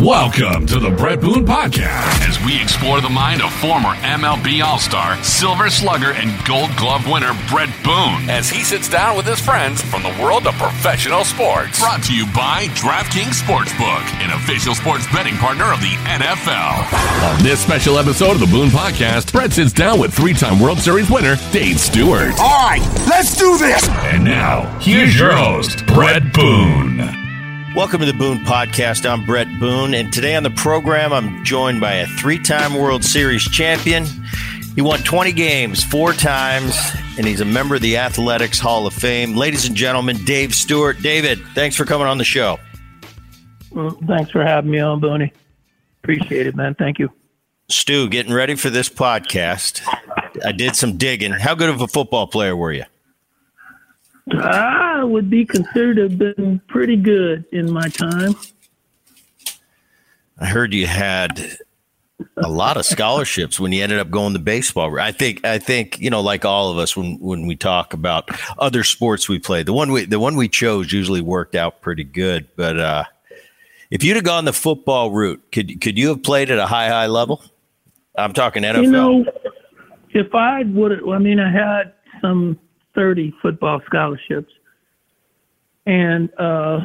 [0.00, 4.78] Welcome to the Brett Boone Podcast as we explore the mind of former MLB All
[4.78, 9.38] Star, Silver Slugger, and Gold Glove winner Brett Boone as he sits down with his
[9.38, 11.78] friends from the world of professional sports.
[11.78, 17.36] Brought to you by DraftKings Sportsbook, an official sports betting partner of the NFL.
[17.36, 20.78] On this special episode of the Boone Podcast, Brett sits down with three time World
[20.78, 22.32] Series winner Dave Stewart.
[22.40, 23.86] All right, let's do this.
[23.90, 27.29] And now, here's your host, Brett Boone.
[27.74, 29.08] Welcome to the Boone Podcast.
[29.08, 33.04] I'm Brett Boone, and today on the program, I'm joined by a three time World
[33.04, 34.06] Series champion.
[34.74, 36.76] He won 20 games four times,
[37.16, 39.36] and he's a member of the Athletics Hall of Fame.
[39.36, 41.00] Ladies and gentlemen, Dave Stewart.
[41.00, 42.58] David, thanks for coming on the show.
[43.70, 45.30] Well, thanks for having me on, Booney.
[46.02, 46.74] Appreciate it, man.
[46.74, 47.08] Thank you.
[47.68, 49.80] Stu, getting ready for this podcast.
[50.44, 51.30] I did some digging.
[51.30, 52.84] How good of a football player were you?
[54.34, 58.34] I would be considered to have been pretty good in my time.
[60.38, 61.58] I heard you had
[62.36, 64.98] a lot of scholarships when you ended up going to baseball.
[64.98, 68.30] I think I think you know, like all of us, when when we talk about
[68.58, 72.04] other sports we play, the one we the one we chose usually worked out pretty
[72.04, 72.48] good.
[72.56, 73.04] But uh,
[73.90, 76.88] if you'd have gone the football route, could could you have played at a high
[76.88, 77.42] high level?
[78.16, 78.82] I'm talking NFL.
[78.82, 79.24] You know,
[80.10, 82.58] if I would, I mean, I had some
[82.94, 84.52] 30 football scholarships.
[85.86, 86.80] And uh,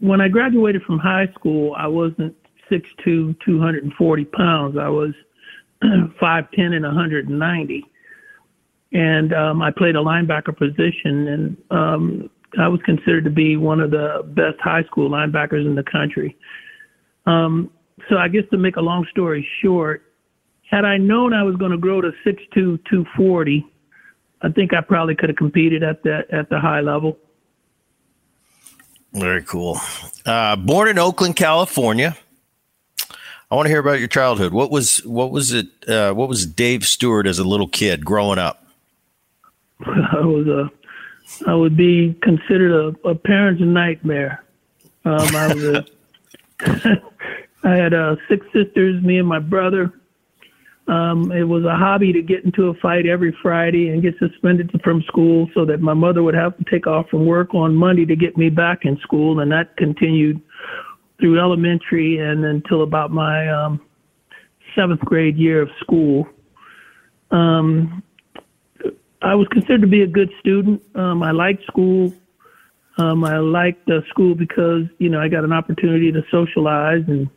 [0.00, 2.34] when I graduated from high school, I wasn't
[2.70, 4.76] 6'2, 240 pounds.
[4.78, 5.12] I was
[5.82, 7.84] 5'10 and 190.
[8.92, 13.80] And um, I played a linebacker position, and um, I was considered to be one
[13.80, 16.36] of the best high school linebackers in the country.
[17.26, 17.70] Um,
[18.08, 20.04] so I guess to make a long story short,
[20.70, 23.66] had I known I was going to grow to 6'2", 240,
[24.42, 27.18] I think I probably could have competed at the at the high level.
[29.12, 29.78] Very cool.
[30.26, 32.16] Uh, born in Oakland, California.
[33.50, 34.52] I want to hear about your childhood.
[34.52, 35.66] What was what was it?
[35.88, 38.66] Uh, what was Dave Stewart as a little kid growing up?
[39.86, 40.70] I was a
[41.46, 42.72] I would be considered
[43.04, 44.44] a, a parent's nightmare.
[45.04, 45.86] Um, I was a,
[47.64, 49.92] I had uh, six sisters, me and my brother.
[50.88, 54.70] Um, it was a hobby to get into a fight every Friday and get suspended
[54.82, 58.06] from school so that my mother would have to take off from work on Monday
[58.06, 59.40] to get me back in school.
[59.40, 60.40] And that continued
[61.20, 63.80] through elementary and until about my um,
[64.74, 66.26] seventh grade year of school.
[67.30, 68.02] Um,
[69.20, 70.82] I was considered to be a good student.
[70.94, 72.14] Um, I liked school.
[72.96, 77.28] Um, I liked the school because, you know, I got an opportunity to socialize and,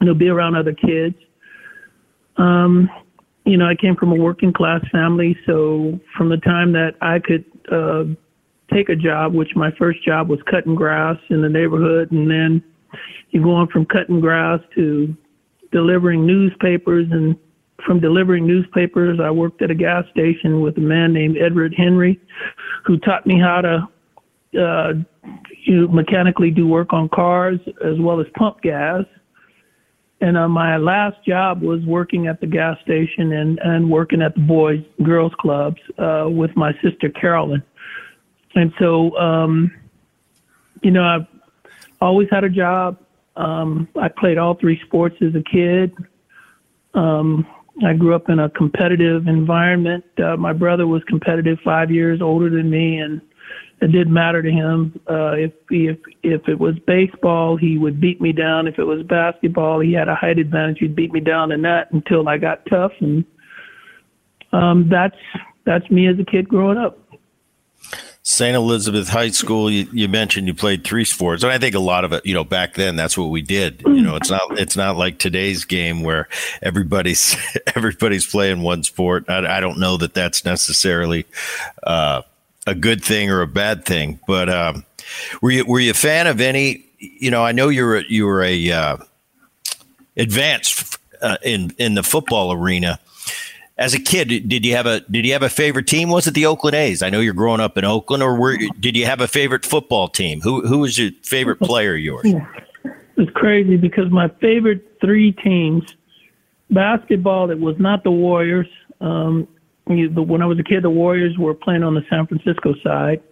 [0.00, 1.16] you know, be around other kids.
[2.38, 2.90] Um,
[3.44, 7.20] you know, I came from a working class family, so from the time that I
[7.20, 8.04] could uh,
[8.74, 12.62] take a job, which my first job was cutting grass in the neighborhood, and then
[13.30, 15.16] you go on from cutting grass to
[15.70, 17.36] delivering newspapers, and
[17.84, 22.20] from delivering newspapers, I worked at a gas station with a man named Edward Henry,
[22.84, 23.88] who taught me how to
[24.60, 24.92] uh,
[25.64, 29.04] you mechanically do work on cars as well as pump gas
[30.20, 34.34] and uh, my last job was working at the gas station and and working at
[34.34, 37.62] the boys girls clubs uh with my sister Carolyn.
[38.54, 39.70] And so um
[40.82, 41.26] you know I've
[42.00, 42.98] always had a job.
[43.36, 45.94] Um I played all three sports as a kid.
[46.94, 47.46] Um
[47.84, 50.02] I grew up in a competitive environment.
[50.18, 53.20] Uh, my brother was competitive 5 years older than me and
[53.80, 54.98] it didn't matter to him.
[55.08, 58.66] Uh, if if if it was baseball, he would beat me down.
[58.66, 60.78] If it was basketball, he had a height advantage.
[60.78, 63.24] He'd beat me down in that until I got tough, and
[64.52, 65.16] um, that's
[65.64, 66.98] that's me as a kid growing up.
[68.22, 68.56] St.
[68.56, 69.70] Elizabeth High School.
[69.70, 72.34] You, you, mentioned you played three sports, and I think a lot of it, you
[72.34, 73.82] know, back then that's what we did.
[73.86, 76.28] You know, it's not it's not like today's game where
[76.60, 77.36] everybody's
[77.76, 79.26] everybody's playing one sport.
[79.28, 81.26] I, I don't know that that's necessarily.
[81.84, 82.22] Uh,
[82.66, 84.20] a good thing or a bad thing.
[84.26, 84.84] But um,
[85.40, 86.84] were you were you a fan of any?
[86.98, 88.96] You know, I know you were you were a uh,
[90.16, 92.98] advanced uh, in in the football arena.
[93.78, 96.08] As a kid, did you have a did you have a favorite team?
[96.08, 97.02] Was it the Oakland A's?
[97.02, 100.08] I know you're growing up in Oakland, or were did you have a favorite football
[100.08, 100.40] team?
[100.40, 101.94] Who who was your favorite player?
[101.94, 102.26] Yours?
[103.18, 105.82] It's crazy because my favorite three teams,
[106.70, 108.68] basketball, it was not the Warriors.
[109.00, 109.48] Um,
[109.86, 113.22] when I was a kid, the Warriors were playing on the San Francisco side.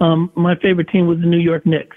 [0.00, 1.96] Um, my favorite team was the New York Knicks.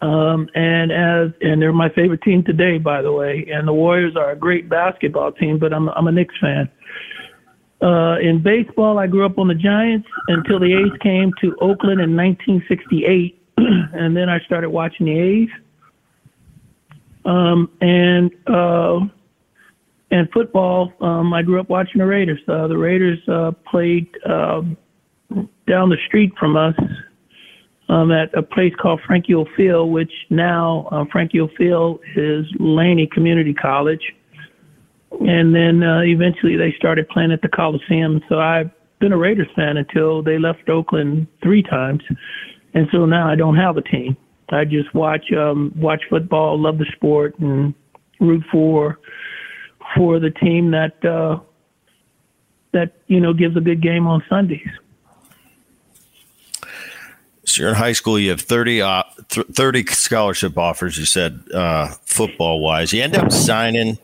[0.00, 3.46] Um, and as and they're my favorite team today, by the way.
[3.50, 6.68] And the Warriors are a great basketball team, but I'm I'm a Knicks fan.
[7.82, 12.00] Uh, in baseball, I grew up on the Giants until the A's came to Oakland
[12.00, 15.48] in 1968, and then I started watching the A's.
[17.26, 19.00] Um, and uh,
[20.10, 22.40] and football, um, I grew up watching the Raiders.
[22.46, 24.62] Uh, the Raiders uh, played uh,
[25.66, 26.74] down the street from us
[27.88, 32.46] um, at a place called Frank Youell Field, which now uh, Frank Youell Field is
[32.60, 34.12] Laney Community College.
[35.10, 38.20] And then uh, eventually they started playing at the Coliseum.
[38.28, 38.70] So I've
[39.00, 42.02] been a Raiders fan until they left Oakland three times.
[42.74, 44.16] And so now I don't have a team.
[44.50, 47.74] I just watch um, watch football, love the sport, and
[48.20, 48.98] root for
[49.96, 51.40] for the team that uh,
[52.72, 54.68] that you know gives a good game on Sundays.
[57.44, 58.18] So you're in high school.
[58.18, 60.98] You have 30, uh, th- 30 scholarship offers.
[60.98, 62.92] You said uh, football wise.
[62.92, 63.98] You end up signing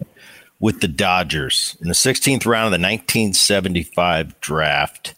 [0.61, 5.15] with the Dodgers in the 16th round of the 1975 draft,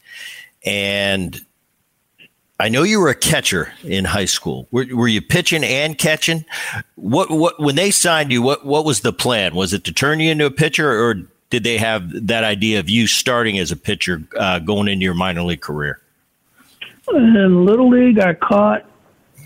[0.64, 1.44] and
[2.64, 4.66] I know you were a catcher in high school.
[4.70, 6.46] Were, were you pitching and catching?
[6.94, 8.40] What what when they signed you?
[8.40, 9.54] What what was the plan?
[9.54, 11.16] Was it to turn you into a pitcher, or
[11.50, 15.12] did they have that idea of you starting as a pitcher uh, going into your
[15.12, 16.00] minor league career?
[17.12, 18.86] In Little League, I caught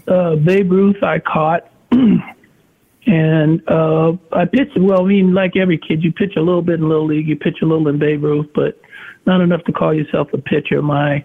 [0.06, 1.02] uh, Babe Ruth.
[1.02, 4.78] I caught, and uh, I pitched.
[4.78, 7.34] Well, I mean, like every kid, you pitch a little bit in Little League, you
[7.34, 8.80] pitch a little in Babe Ruth, but
[9.26, 10.82] not enough to call yourself a pitcher.
[10.82, 11.24] My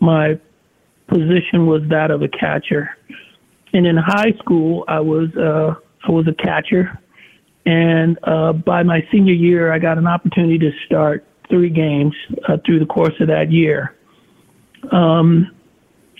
[0.00, 0.40] my
[1.08, 2.96] position was that of a catcher,
[3.72, 5.74] and in high school, I was uh,
[6.06, 6.98] I was a catcher,
[7.66, 12.14] and uh, by my senior year, I got an opportunity to start three games
[12.48, 13.94] uh, through the course of that year
[14.92, 15.54] um,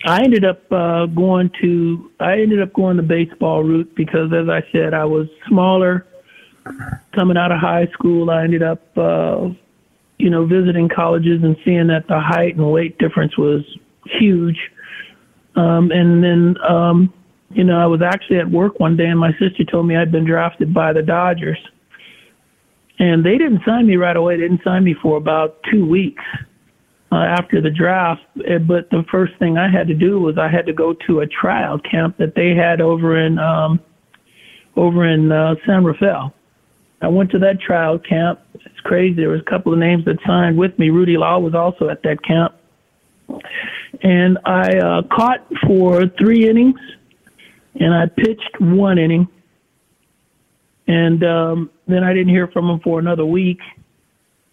[0.05, 4.49] I ended up uh, going to I ended up going the baseball route because, as
[4.49, 6.05] I said, I was smaller.
[7.13, 9.49] Coming out of high school, I ended up, uh,
[10.17, 13.61] you know, visiting colleges and seeing that the height and weight difference was
[14.05, 14.57] huge.
[15.55, 17.13] Um, and then, um,
[17.51, 20.11] you know, I was actually at work one day, and my sister told me I'd
[20.11, 21.59] been drafted by the Dodgers.
[22.99, 24.37] And they didn't sign me right away.
[24.37, 26.23] They didn't sign me for about two weeks
[27.11, 28.21] uh, after the draft.
[28.47, 31.19] Eh, but the first thing I had to do was I had to go to
[31.19, 33.79] a tryout camp that they had over in um,
[34.75, 36.33] over in uh, San Rafael.
[37.01, 38.39] I went to that tryout camp.
[38.53, 39.15] It's crazy.
[39.15, 40.89] There was a couple of names that signed with me.
[40.89, 42.55] Rudy Law was also at that camp,
[44.01, 46.79] and I uh, caught for three innings,
[47.79, 49.27] and I pitched one inning,
[50.87, 53.59] and um, then I didn't hear from him for another week,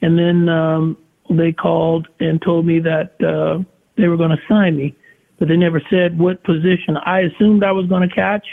[0.01, 0.97] and then um,
[1.31, 3.63] they called and told me that uh,
[3.97, 4.97] they were going to sign me,
[5.39, 6.97] but they never said what position.
[7.05, 8.47] I assumed I was going to catch.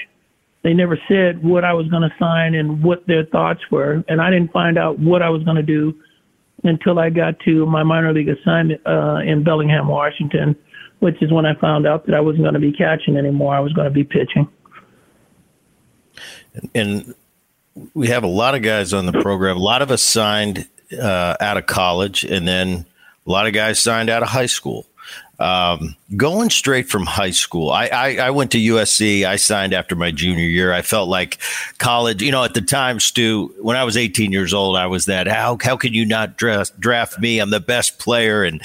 [0.61, 4.21] They never said what I was going to sign and what their thoughts were, and
[4.21, 5.95] I didn't find out what I was going to do
[6.63, 10.55] until I got to my minor league assignment uh, in Bellingham, Washington,
[10.99, 13.55] which is when I found out that I wasn't going to be catching anymore.
[13.55, 14.47] I was going to be pitching.
[16.75, 17.13] And
[17.93, 19.57] we have a lot of guys on the program.
[19.57, 20.67] A lot of us signed
[20.99, 22.85] uh, out of college, and then
[23.25, 24.85] a lot of guys signed out of high school.
[25.39, 29.25] Um, going straight from high school, I, I, I, went to USC.
[29.25, 30.73] I signed after my junior year.
[30.73, 31.37] I felt like
[31.77, 35.05] college, you know, at the time, Stu, when I was 18 years old, I was
[35.05, 37.39] that, how, how can you not draft, draft me?
[37.39, 38.43] I'm the best player.
[38.43, 38.61] And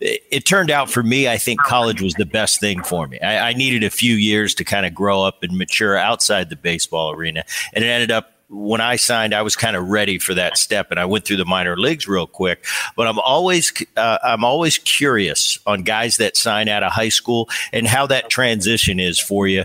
[0.00, 3.18] it, it turned out for me, I think college was the best thing for me.
[3.20, 6.56] I, I needed a few years to kind of grow up and mature outside the
[6.56, 7.44] baseball arena.
[7.72, 10.90] And it ended up when I signed, I was kind of ready for that step,
[10.90, 12.64] and I went through the minor leagues real quick.
[12.96, 17.48] But I'm always uh, I'm always curious on guys that sign out of high school
[17.72, 19.64] and how that transition is for you,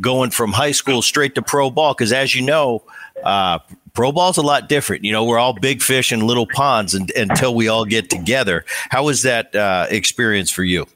[0.00, 1.94] going from high school straight to pro ball.
[1.94, 2.82] Because as you know,
[3.24, 3.60] uh,
[3.94, 5.04] pro ball's a lot different.
[5.04, 8.64] You know, we're all big fish in little ponds and, until we all get together.
[8.90, 10.86] How was that uh, experience for you?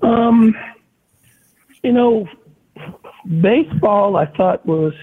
[0.00, 0.56] Um,
[1.82, 2.26] you know,
[3.42, 4.94] baseball I thought was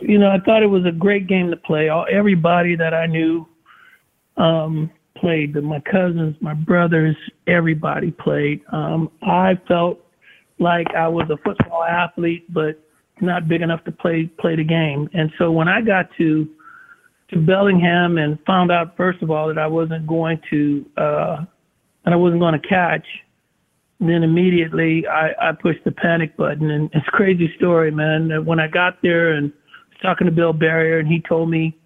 [0.00, 1.88] you know, I thought it was a great game to play.
[1.88, 3.46] All everybody that I knew
[4.36, 5.54] um, played.
[5.62, 8.62] My cousins, my brothers, everybody played.
[8.72, 10.00] Um, I felt
[10.58, 12.80] like I was a football athlete, but
[13.20, 15.08] not big enough to play play the game.
[15.14, 16.48] And so when I got to
[17.30, 21.44] to Bellingham and found out first of all that I wasn't going to uh,
[22.04, 23.06] I wasn't going to catch,
[24.00, 26.70] then immediately I, I pushed the panic button.
[26.70, 28.44] And it's a crazy story, man.
[28.44, 29.52] When I got there and
[30.02, 31.78] talking to Bill Barrier, and he told me,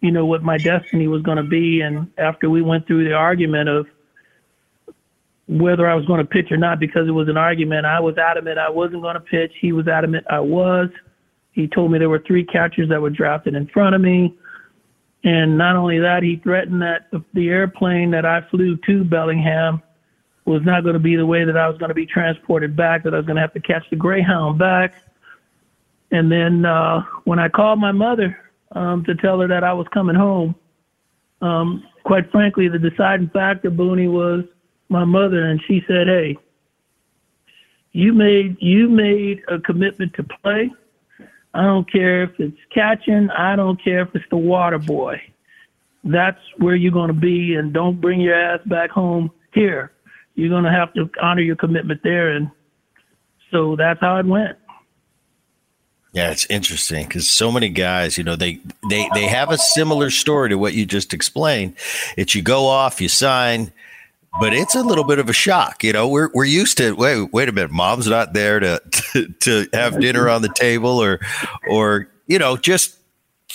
[0.00, 1.80] you know, what my destiny was going to be.
[1.80, 3.86] And after we went through the argument of
[5.46, 8.16] whether I was going to pitch or not, because it was an argument, I was
[8.16, 9.52] adamant I wasn't going to pitch.
[9.60, 10.88] He was adamant I was.
[11.52, 14.36] He told me there were three catchers that were drafted in front of me.
[15.22, 19.82] And not only that, he threatened that the, airplane that I flew to Bellingham
[20.44, 23.04] was not going to be the way that I was going to be transported back,
[23.04, 24.94] that I was going to have to catch the Greyhound back.
[26.14, 28.38] And then uh, when I called my mother
[28.70, 30.54] um, to tell her that I was coming home,
[31.42, 34.44] um, quite frankly, the deciding factor, Booney, was
[34.88, 36.36] my mother, and she said, "Hey,
[37.90, 40.70] you made you made a commitment to play.
[41.52, 43.28] I don't care if it's catching.
[43.30, 45.20] I don't care if it's the water boy.
[46.04, 49.90] That's where you're going to be, and don't bring your ass back home here.
[50.36, 52.52] You're going to have to honor your commitment there, and
[53.50, 54.56] so that's how it went."
[56.14, 60.10] Yeah, it's interesting because so many guys, you know, they they they have a similar
[60.10, 61.74] story to what you just explained.
[62.16, 63.72] It's you go off, you sign,
[64.38, 65.82] but it's a little bit of a shock.
[65.82, 68.80] You know, we're we're used to wait wait a minute, mom's not there to
[69.12, 71.18] to, to have dinner on the table or
[71.68, 72.96] or you know just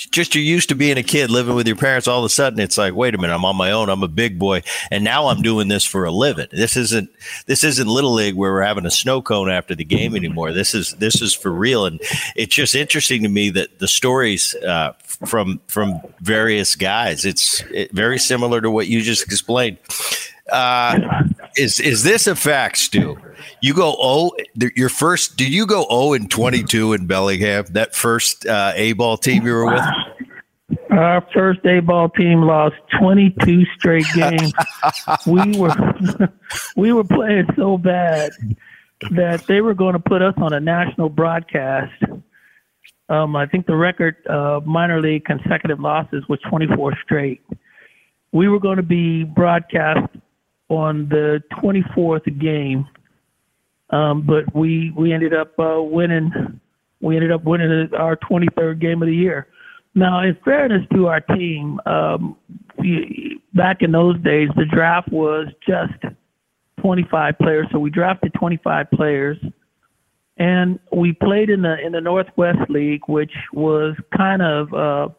[0.08, 2.60] just you're used to being a kid living with your parents all of a sudden
[2.60, 5.28] it's like wait a minute i'm on my own i'm a big boy and now
[5.28, 6.48] i'm doing this for a living.
[6.52, 7.10] This isn't
[7.46, 10.52] this isn't little league where we're having a snow cone after the game anymore.
[10.52, 11.86] This is this is for real.
[11.86, 12.00] And
[12.36, 17.92] it's just interesting to me that the stories uh, from from various guys it's it,
[17.92, 19.78] very similar to what you just explained.
[20.52, 21.24] Uh,
[21.56, 23.18] is is this a fact, Stu?
[23.62, 24.32] You go oh
[24.76, 25.38] your first.
[25.38, 27.66] Did you go oh and twenty two in Bellingham?
[27.72, 29.84] That first uh, A ball team you were with.
[30.92, 34.54] Our first A ball team lost 22 straight games.
[35.28, 35.76] we were
[36.76, 38.32] we were playing so bad
[39.12, 42.04] that they were going to put us on a national broadcast.
[43.08, 47.42] Um, I think the record uh, minor league consecutive losses was 24 straight.
[48.32, 50.08] We were going to be broadcast
[50.70, 52.88] on the 24th game,
[53.92, 56.60] um, but we we ended up uh, winning.
[57.02, 59.48] We ended up winning our 23rd game of the year.
[59.96, 62.36] Now, in fairness to our team, um,
[62.78, 65.94] we, back in those days, the draft was just
[66.82, 67.68] 25 players.
[67.72, 69.38] So we drafted 25 players,
[70.38, 75.10] and we played in the in the Northwest League, which was kind of uh,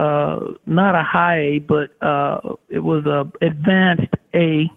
[0.00, 4.70] uh, not a high A, but uh, it was a advanced A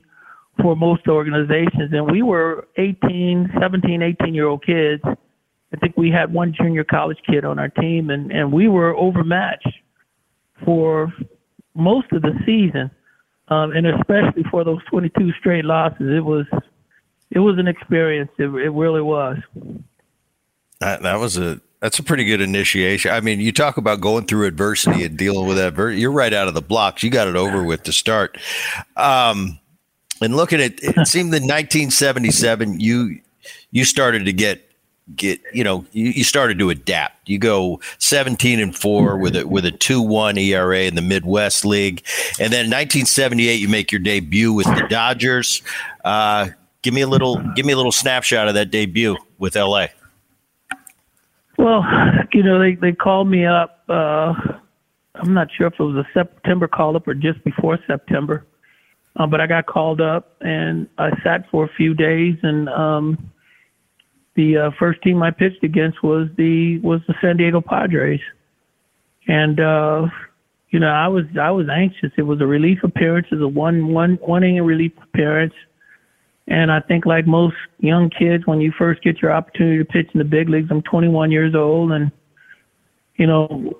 [0.62, 1.92] for most organizations.
[1.92, 5.02] And we were 18, 17, 18 year old kids.
[5.06, 8.96] I think we had one junior college kid on our team, and, and we were
[8.96, 9.80] overmatched
[10.66, 11.14] for
[11.74, 12.92] most of the season,
[13.48, 16.10] um, and especially for those 22 straight losses.
[16.10, 16.46] It was
[17.32, 18.30] it was an experience.
[18.38, 19.38] It, it really was.
[20.82, 23.12] That, that was a that's a pretty good initiation.
[23.12, 25.76] I mean, you talk about going through adversity and dealing with that.
[25.98, 27.02] You're right out of the blocks.
[27.02, 28.38] You got it over with to start.
[28.98, 29.60] Um,
[30.22, 33.20] and looking at it, it seemed in 1977 you
[33.72, 34.68] you started to get
[35.16, 37.28] get you know you, you, started to adapt.
[37.28, 41.66] You go 17 and four with a with a two one ERA in the Midwest
[41.66, 42.06] League,
[42.40, 45.62] and then in 1978 you make your debut with the Dodgers.
[46.04, 46.50] Uh,
[46.82, 49.88] give me a little give me a little snapshot of that debut with LA.
[51.58, 51.86] Well,
[52.34, 53.84] you know, they they called me up.
[53.90, 54.34] Uh,
[55.16, 58.46] I'm not sure if it was a September call up or just before September,
[59.16, 62.36] uh, but I got called up and I sat for a few days.
[62.44, 63.32] And um,
[64.36, 68.22] the uh, first team I pitched against was the was the San Diego Padres,
[69.28, 70.08] and uh,
[70.70, 72.12] you know I was I was anxious.
[72.18, 75.54] It was a relief appearance, it was a one one one inning relief appearance
[76.52, 80.10] and I think, like most young kids, when you first get your opportunity to pitch
[80.14, 82.12] in the big leagues, I'm 21 years old, and
[83.16, 83.74] you know,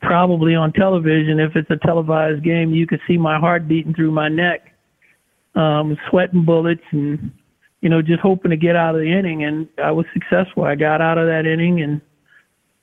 [0.00, 4.12] probably on television, if it's a televised game, you could see my heart beating through
[4.12, 4.72] my neck,
[5.54, 7.32] um, sweating bullets, and
[7.80, 9.44] you know, just hoping to get out of the inning.
[9.44, 10.64] And I was successful.
[10.64, 12.00] I got out of that inning, and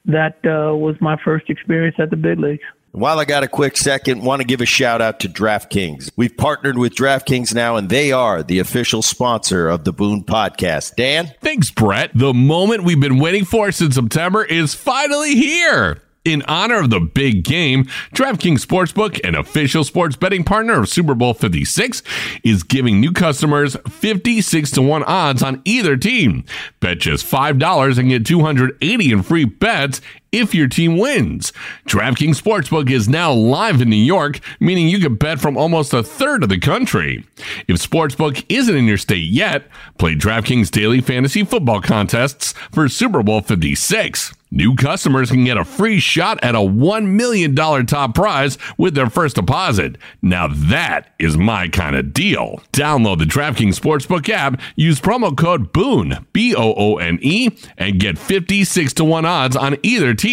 [0.05, 2.63] that uh, was my first experience at the big leagues.
[2.95, 6.11] While I got a quick second, want to give a shout out to DraftKings.
[6.15, 10.95] We've partnered with DraftKings now, and they are the official sponsor of the Boone podcast.
[10.95, 11.33] Dan?
[11.41, 12.11] Thanks, Brett.
[12.15, 16.01] The moment we've been waiting for since September is finally here.
[16.25, 21.13] In honor of the big game, DraftKings Sportsbook, an official sports betting partner of Super
[21.13, 22.01] Bowl 56,
[22.43, 26.43] is giving new customers 56 to 1 odds on either team.
[26.79, 30.01] Bet just $5 and get 280 in free bets
[30.35, 31.53] if your team wins.
[31.87, 36.03] DraftKings Sportsbook is now live in New York, meaning you can bet from almost a
[36.03, 37.25] third of the country.
[37.67, 43.23] If Sportsbook isn't in your state yet, play DraftKings Daily Fantasy Football Contests for Super
[43.23, 44.33] Bowl 56.
[44.55, 49.09] New customers can get a free shot at a $1 million top prize with their
[49.09, 49.97] first deposit.
[50.21, 52.61] Now that is my kind of deal.
[52.71, 57.99] Download the DraftKings Sportsbook app, use promo code BOONE, B O O N E, and
[57.99, 60.24] get 56 to 1 odds on either team.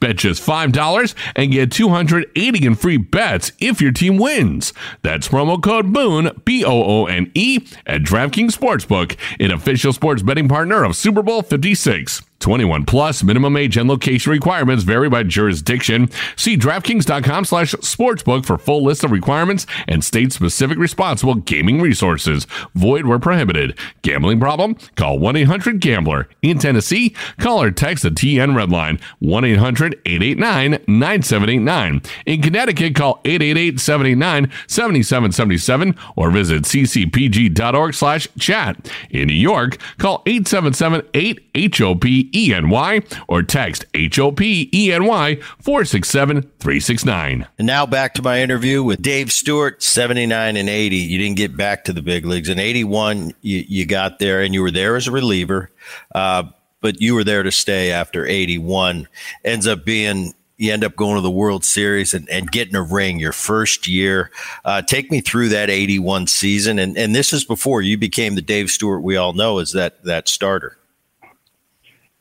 [0.00, 4.72] Bet just $5 and get 280 in free bets if your team wins.
[5.02, 10.22] That's promo code BOONE, B O O N E, at DraftKings Sportsbook, an official sports
[10.22, 12.22] betting partner of Super Bowl 56.
[12.42, 16.10] 21 plus minimum age and location requirements vary by jurisdiction.
[16.36, 22.46] See DraftKings.com slash sportsbook for full list of requirements and state specific responsible gaming resources.
[22.74, 23.78] Void where prohibited.
[24.02, 24.76] Gambling problem?
[24.96, 26.28] Call 1 800 Gambler.
[26.42, 32.02] In Tennessee, call or text the TN Red Line 1 800 889 9789.
[32.26, 38.90] In Connecticut, call 888 789 7777 or visit ccpg.org slash chat.
[39.10, 47.46] In New York, call 877 8 HOP ENY or text HOP-ENY 467-369.
[47.58, 50.96] And now back to my interview with Dave Stewart, 79 and 80.
[50.96, 52.48] You didn't get back to the big leagues.
[52.48, 55.70] In 81, you, you got there and you were there as a reliever,
[56.14, 56.44] uh,
[56.80, 59.08] but you were there to stay after 81.
[59.44, 62.82] Ends up being you end up going to the World Series and, and getting a
[62.82, 64.30] ring your first year.
[64.64, 66.78] Uh, take me through that 81 season.
[66.78, 70.04] And, and this is before you became the Dave Stewart we all know as that,
[70.04, 70.78] that starter.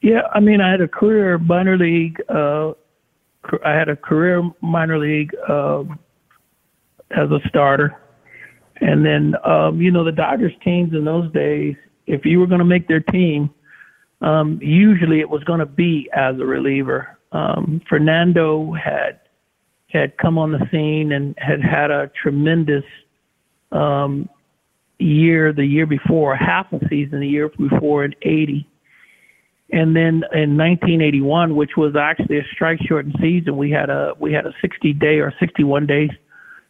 [0.01, 2.19] Yeah, I mean, I had a career minor league.
[2.27, 2.71] Uh,
[3.63, 5.81] I had a career minor league uh,
[7.11, 7.95] as a starter,
[8.79, 11.75] and then um, you know the Dodgers teams in those days.
[12.07, 13.51] If you were going to make their team,
[14.21, 17.19] um, usually it was going to be as a reliever.
[17.31, 19.19] Um, Fernando had
[19.89, 22.85] had come on the scene and had had a tremendous
[23.71, 24.27] um,
[24.97, 28.67] year the year before, half a season the year before in '80
[29.71, 34.33] and then in 1981, which was actually a strike shortened season, we had a we
[34.33, 36.09] had a 60 day or 61 day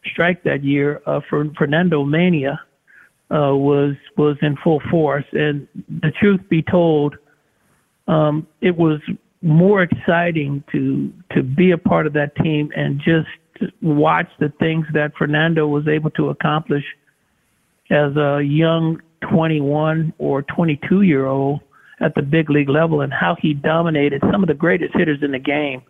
[0.04, 1.02] strike that year.
[1.04, 2.60] Uh, for Fernando Mania
[3.30, 7.16] uh, was was in full force, and the truth be told,
[8.06, 9.00] um, it was
[9.42, 14.86] more exciting to to be a part of that team and just watch the things
[14.94, 16.84] that Fernando was able to accomplish
[17.90, 21.60] as a young 21 or 22 year old
[22.02, 25.30] at the big league level and how he dominated some of the greatest hitters in
[25.30, 25.82] the game.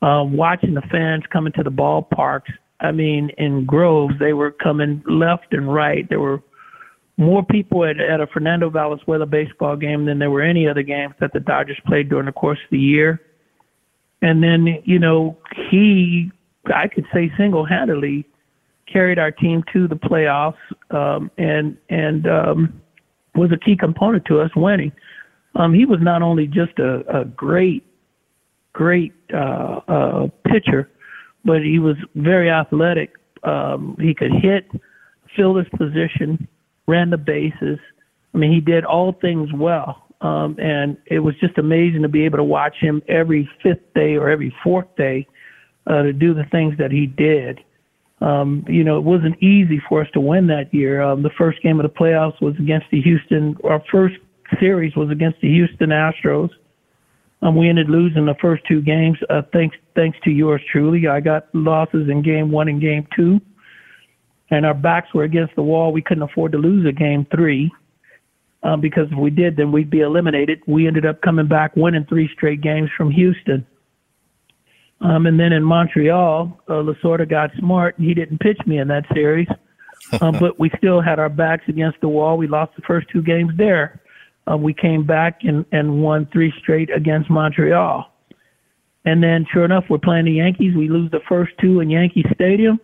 [0.00, 5.02] Um, watching the fans coming to the ballparks, I mean, in groves, they were coming
[5.06, 6.08] left and right.
[6.08, 6.40] There were
[7.16, 11.14] more people at, at a Fernando Valenzuela baseball game than there were any other games
[11.20, 13.20] that the Dodgers played during the course of the year.
[14.22, 15.36] And then, you know,
[15.70, 16.30] he,
[16.72, 18.24] I could say single handedly,
[18.90, 20.54] carried our team to the playoffs
[20.90, 22.80] um, and and um,
[23.34, 24.92] was a key component to us winning
[25.58, 27.84] um, he was not only just a, a great,
[28.72, 30.88] great uh, uh, pitcher,
[31.44, 33.14] but he was very athletic.
[33.42, 34.70] Um, he could hit,
[35.36, 36.46] fill his position,
[36.86, 37.78] ran the bases.
[38.34, 40.04] I mean, he did all things well.
[40.20, 44.16] Um, and it was just amazing to be able to watch him every fifth day
[44.16, 45.26] or every fourth day
[45.86, 47.60] uh, to do the things that he did.
[48.20, 51.02] Um, you know, it wasn't easy for us to win that year.
[51.02, 54.16] Um, the first game of the playoffs was against the Houston, our first
[54.60, 56.50] series was against the Houston Astros.
[57.40, 59.16] Um, we ended losing the first two games.
[59.30, 61.06] Uh, thanks, thanks to yours truly.
[61.06, 63.40] I got losses in game one and game two,
[64.50, 65.92] and our backs were against the wall.
[65.92, 67.70] We couldn't afford to lose a game three,
[68.64, 70.62] um, because if we did, then we'd be eliminated.
[70.66, 73.64] We ended up coming back, winning three straight games from Houston.
[75.00, 77.94] Um, and then in Montreal, uh, Lasorda got smart.
[77.98, 79.46] He didn't pitch me in that series,
[80.20, 82.36] um, but we still had our backs against the wall.
[82.36, 84.02] We lost the first two games there
[84.50, 88.10] uh, we came back and, and won three straight against Montreal.
[89.04, 90.74] And then, sure enough, we're playing the Yankees.
[90.76, 92.78] We lose the first two in Yankee Stadium,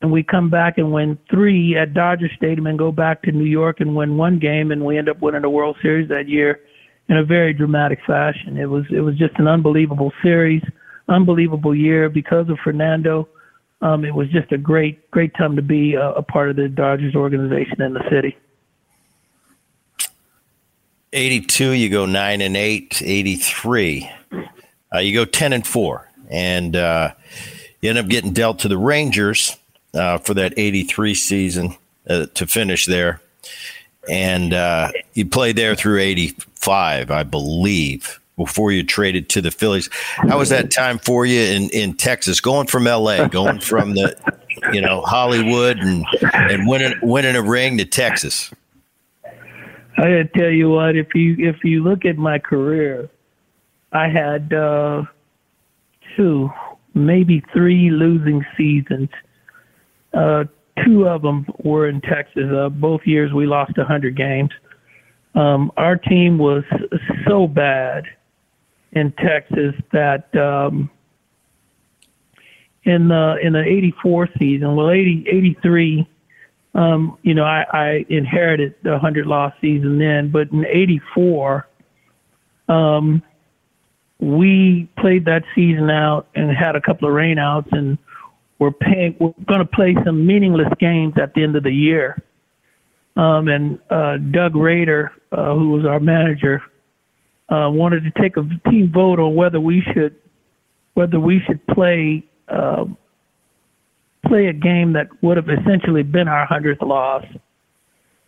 [0.00, 3.44] and we come back and win three at Dodger Stadium, and go back to New
[3.44, 6.60] York and win one game, and we end up winning the World Series that year
[7.08, 8.56] in a very dramatic fashion.
[8.56, 10.62] It was it was just an unbelievable series,
[11.08, 13.28] unbelievable year because of Fernando.
[13.80, 16.68] Um, it was just a great great time to be a, a part of the
[16.68, 18.36] Dodgers organization in the city.
[21.12, 23.02] 82, you go nine and eight.
[23.02, 24.10] 83,
[24.94, 26.08] uh, you go 10 and four.
[26.30, 27.12] And uh,
[27.80, 29.56] you end up getting dealt to the Rangers
[29.94, 31.76] uh, for that 83 season
[32.08, 33.20] uh, to finish there.
[34.08, 39.88] And uh, you played there through 85, I believe, before you traded to the Phillies.
[40.16, 44.16] How was that time for you in, in Texas, going from LA, going from the,
[44.72, 48.50] you know, Hollywood and, and winning, winning a ring to Texas?
[50.02, 53.08] I gotta tell you what, if you if you look at my career,
[53.92, 55.04] I had uh,
[56.16, 56.50] two,
[56.92, 59.10] maybe three losing seasons.
[60.12, 60.44] Uh,
[60.84, 62.50] two of them were in Texas.
[62.52, 64.50] Uh, both years we lost 100 games.
[65.36, 66.64] Um, our team was
[67.28, 68.02] so bad
[68.90, 70.90] in Texas that um,
[72.82, 76.08] in the in the 84 season, well 80 83
[76.74, 81.68] um, you know, I, I inherited the 100 loss season then, but in 84,
[82.68, 83.22] um,
[84.18, 87.98] we played that season out and had a couple of rainouts, and
[88.58, 89.16] we're paying.
[89.18, 92.22] We're going to play some meaningless games at the end of the year.
[93.16, 96.62] Um, and uh, Doug Rader, uh, who was our manager,
[97.50, 100.14] uh, wanted to take a team vote on whether we should
[100.94, 102.84] whether we should play uh,
[104.26, 107.24] play a game that would have essentially been our hundredth loss.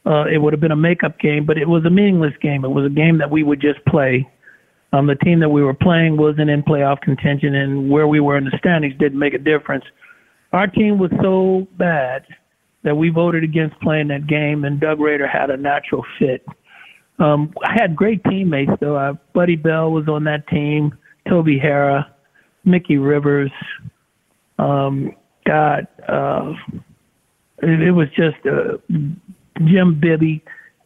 [0.07, 2.64] Uh, it would have been a makeup game, but it was a meaningless game.
[2.64, 4.28] It was a game that we would just play.
[4.92, 8.37] Um, the team that we were playing wasn't in playoff contention, and where we were
[8.37, 9.85] in the standings didn't make a difference.
[10.52, 12.24] Our team was so bad
[12.85, 16.46] that we voted against playing that game, and Doug Rader had a natural fit.
[17.18, 18.96] Um, I had great teammates though.
[18.96, 20.96] Uh, Buddy Bell was on that team.
[21.28, 22.07] Toby Harrah,
[22.64, 23.52] Mickey Rivers.
[24.59, 25.12] Um,
[25.46, 26.54] God, uh,
[27.62, 28.78] it, it was just uh,
[29.64, 30.42] Jim Bibby.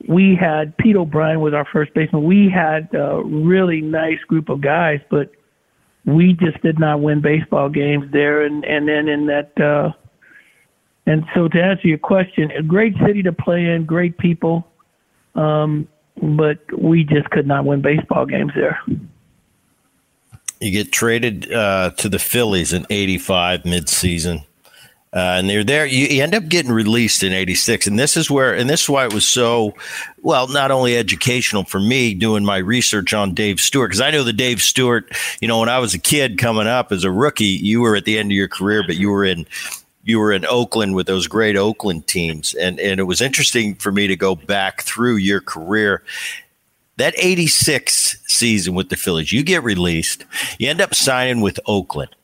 [0.06, 2.24] We had Pete O'Brien was our first baseman.
[2.24, 5.32] We had a really nice group of guys, but
[6.04, 8.42] we just did not win baseball games there.
[8.42, 9.92] And and then in that, uh,
[11.06, 14.66] and so to answer your question, a great city to play in, great people.
[15.34, 15.88] Um,
[16.20, 18.80] but we just could not win baseball games there.
[20.60, 24.44] You get traded uh, to the Phillies in '85 midseason.
[25.12, 25.86] Uh, and you're there.
[25.86, 29.06] You, end up getting released in '86, and this is where, and this is why
[29.06, 29.74] it was so,
[30.20, 34.22] well, not only educational for me doing my research on Dave Stewart, because I know
[34.22, 35.10] the Dave Stewart.
[35.40, 38.04] You know, when I was a kid coming up as a rookie, you were at
[38.04, 39.46] the end of your career, but you were in
[40.08, 43.92] you were in Oakland with those great Oakland teams, and and it was interesting for
[43.92, 46.02] me to go back through your career.
[46.96, 50.24] That '86 season with the Phillies, you get released,
[50.58, 52.14] you end up signing with Oakland,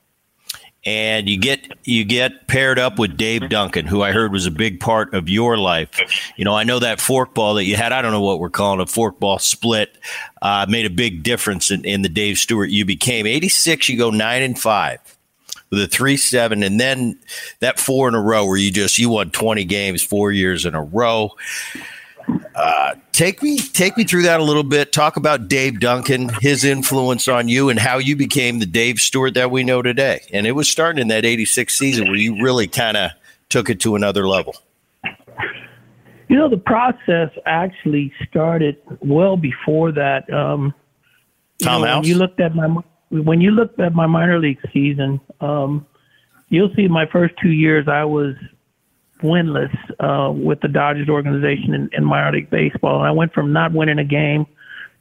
[0.86, 4.50] and you get you get paired up with Dave Duncan, who I heard was a
[4.50, 5.90] big part of your life.
[6.36, 7.92] You know, I know that forkball that you had.
[7.92, 9.96] I don't know what we're calling a forkball split.
[10.42, 13.26] Uh, made a big difference in, in the Dave Stewart you became.
[13.26, 15.00] '86, you go nine and five
[15.70, 17.18] with a three seven, and then
[17.60, 20.74] that four in a row where you just you won twenty games four years in
[20.74, 21.30] a row.
[22.54, 24.92] Uh, take me take me through that a little bit.
[24.92, 29.34] Talk about Dave Duncan, his influence on you, and how you became the Dave Stewart
[29.34, 30.20] that we know today.
[30.32, 33.10] And it was starting in that '86 season where you really kind of
[33.48, 34.54] took it to another level.
[36.28, 40.32] You know, the process actually started well before that.
[40.32, 40.74] Um,
[41.60, 42.06] Tom you know, House.
[42.06, 42.68] You looked at my
[43.10, 45.86] when you look at my minor league season, um,
[46.48, 48.34] you'll see my first two years I was
[49.24, 52.98] winless uh, with the Dodgers organization in, in minor league baseball.
[52.98, 54.46] And I went from not winning a game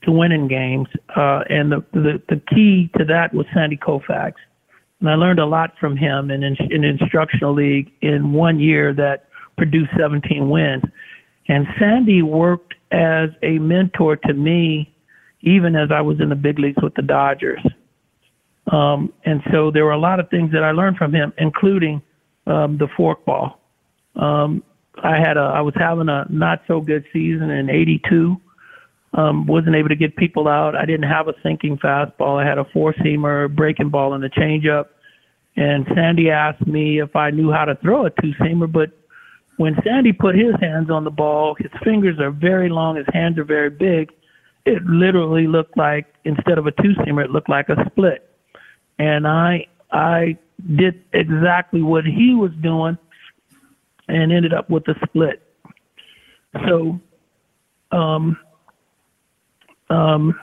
[0.03, 0.87] to winning games.
[1.15, 4.33] Uh, and the, the, the key to that was Sandy Koufax.
[4.99, 8.93] And I learned a lot from him in, in, in instructional league in one year
[8.93, 10.83] that produced 17 wins.
[11.47, 14.93] And Sandy worked as a mentor to me
[15.43, 17.61] even as I was in the big leagues with the Dodgers.
[18.71, 22.01] Um, and so there were a lot of things that I learned from him, including
[22.47, 23.55] um, the forkball.
[24.15, 24.63] Um,
[25.03, 28.39] I had a, I was having a not so good season in '82.
[29.15, 30.75] Um, wasn't able to get people out.
[30.75, 32.43] I didn't have a sinking fastball.
[32.43, 34.85] I had a four seamer, breaking ball, and a changeup.
[35.55, 38.89] And Sandy asked me if I knew how to throw a two seamer, but
[39.57, 43.37] when Sandy put his hands on the ball, his fingers are very long, his hands
[43.37, 44.11] are very big.
[44.65, 48.27] It literally looked like instead of a two seamer, it looked like a split
[48.99, 50.37] and I I
[50.75, 52.97] did exactly what he was doing
[54.07, 55.41] and ended up with a split.
[56.67, 56.99] So
[57.91, 58.37] um
[59.89, 60.39] um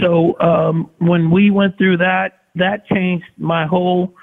[0.00, 4.14] so um when we went through that that changed my whole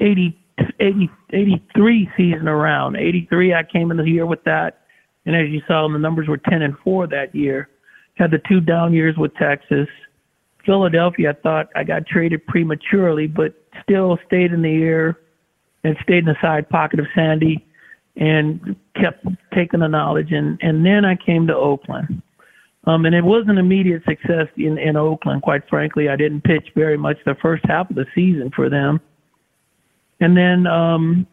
[0.00, 0.38] 80
[0.80, 4.82] 80 83 season around 83 I came in the year with that
[5.26, 7.68] and as you saw the numbers were 10 and 4 that year
[8.14, 9.88] had the two down years with Texas.
[10.64, 15.18] Philadelphia, I thought I got traded prematurely, but still stayed in the air
[15.82, 17.66] and stayed in the side pocket of Sandy
[18.16, 20.32] and kept taking the knowledge.
[20.32, 22.22] And, and then I came to Oakland.
[22.86, 26.08] Um, and it wasn't immediate success in, in Oakland, quite frankly.
[26.08, 29.00] I didn't pitch very much the first half of the season for them.
[30.20, 31.26] And then um,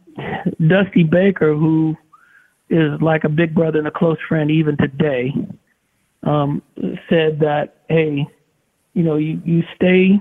[0.65, 1.95] Dusty Baker, who
[2.69, 5.33] is like a big brother and a close friend even today,
[6.23, 6.61] um,
[7.09, 8.27] said that, hey,
[8.93, 10.19] you know, you, you stay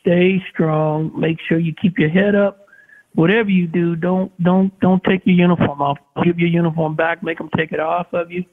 [0.00, 1.12] stay strong.
[1.18, 2.66] Make sure you keep your head up.
[3.14, 5.98] Whatever you do, don't don't don't take your uniform off.
[6.24, 7.22] Give your uniform back.
[7.22, 8.44] Make them take it off of you.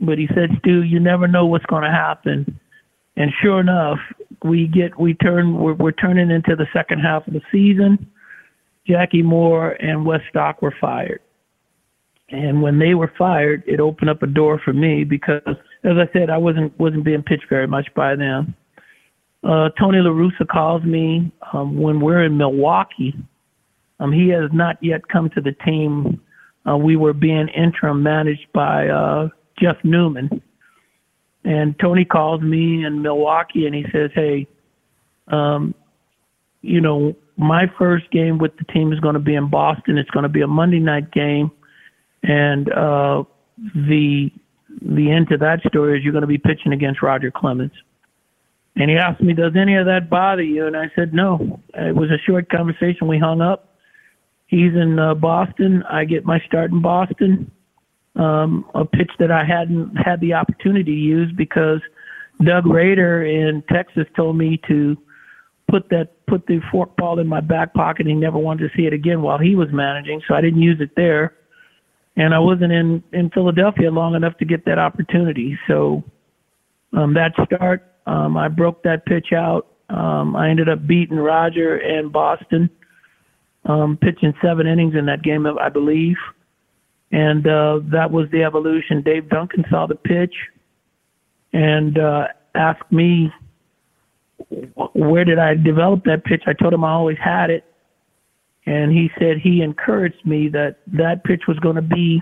[0.00, 2.60] But he said, Stu, you never know what's going to happen.
[3.16, 3.98] And sure enough,
[4.44, 8.10] we get we turn we're, we're turning into the second half of the season.
[8.86, 11.20] Jackie Moore and Wes Stock were fired.
[12.30, 15.42] And when they were fired, it opened up a door for me because
[15.84, 18.54] as I said, I wasn't wasn't being pitched very much by them.
[19.44, 23.14] Uh, Tony La Russa calls me um, when we're in Milwaukee.
[24.00, 26.20] Um, he has not yet come to the team.
[26.68, 29.28] Uh, we were being interim managed by uh,
[29.60, 30.42] Jeff Newman,
[31.44, 34.46] and Tony calls me in Milwaukee and he says, "Hey,
[35.28, 35.74] um,
[36.62, 39.98] you know, my first game with the team is going to be in Boston.
[39.98, 41.52] It's going to be a Monday night game,
[42.24, 43.22] and uh,
[43.74, 44.30] the
[44.80, 47.72] the end to that story is you're going to be pitching against Roger Clemens."
[48.76, 51.94] And he asked me, "Does any of that bother you?" And I said, "No." It
[51.94, 53.08] was a short conversation.
[53.08, 53.76] We hung up.
[54.46, 55.82] He's in uh, Boston.
[55.90, 57.50] I get my start in Boston.
[58.16, 61.80] Um, a pitch that I hadn't had the opportunity to use because
[62.42, 64.96] Doug Rader in Texas told me to
[65.68, 68.06] put that put the forkball in my back pocket.
[68.06, 70.80] He never wanted to see it again while he was managing, so I didn't use
[70.80, 71.34] it there.
[72.18, 75.58] And I wasn't in in Philadelphia long enough to get that opportunity.
[75.68, 76.02] So
[76.92, 79.68] um, that start, um, I broke that pitch out.
[79.88, 82.68] Um, I ended up beating Roger and Boston,
[83.64, 86.16] um, pitching seven innings in that game, I believe.
[87.12, 89.00] And uh, that was the evolution.
[89.02, 90.34] Dave Duncan saw the pitch
[91.52, 93.32] and uh, asked me
[94.94, 96.42] where did I develop that pitch?
[96.46, 97.64] I told him I always had it.
[98.68, 102.20] And he said he encouraged me that that pitch was going to be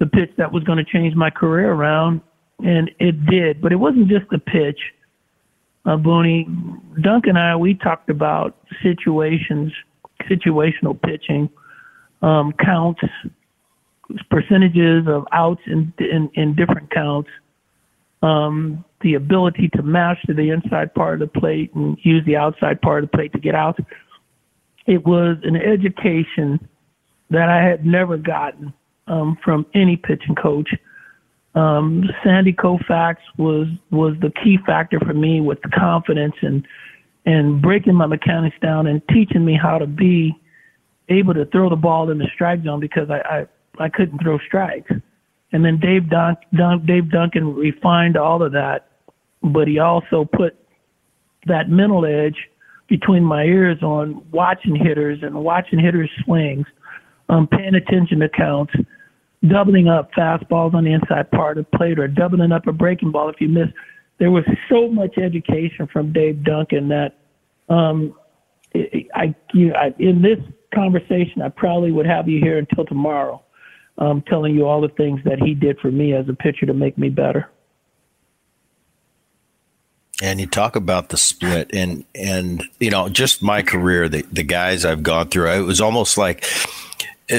[0.00, 2.20] the pitch that was going to change my career around.
[2.58, 3.60] And it did.
[3.60, 4.80] But it wasn't just the pitch.
[5.86, 6.46] Uh, Booney,
[7.00, 9.72] Duncan and I, we talked about situations,
[10.28, 11.48] situational pitching,
[12.22, 13.02] um, counts,
[14.30, 17.30] percentages of outs in, in, in different counts.
[18.20, 22.82] Um, the ability to master the inside part of the plate and use the outside
[22.82, 23.78] part of the plate to get out.
[24.88, 26.68] It was an education
[27.30, 28.72] that I had never gotten
[29.06, 30.70] um, from any pitching coach.
[31.54, 36.66] Um, Sandy Koufax was was the key factor for me with the confidence and
[37.26, 40.34] and breaking my mechanics down and teaching me how to be
[41.08, 43.20] able to throw the ball in the strike zone because I
[43.78, 44.90] I, I couldn't throw strikes.
[45.52, 48.88] And then Dave Dun- Dun- Dave Duncan refined all of that
[49.42, 50.56] but he also put
[51.46, 52.36] that mental edge
[52.88, 56.66] between my ears on watching hitters and watching hitters' swings,
[57.28, 58.72] um, paying attention to counts,
[59.46, 63.12] doubling up fastballs on the inside part of the plate, or doubling up a breaking
[63.12, 63.68] ball if you miss.
[64.18, 67.18] There was so much education from Dave Duncan that
[67.68, 68.14] um,
[68.74, 70.38] I, you, I, in this
[70.74, 73.42] conversation, I probably would have you here until tomorrow,
[73.98, 76.74] um, telling you all the things that he did for me as a pitcher to
[76.74, 77.50] make me better.
[80.20, 84.42] And you talk about the split and and you know just my career the the
[84.42, 86.44] guys I've gone through it was almost like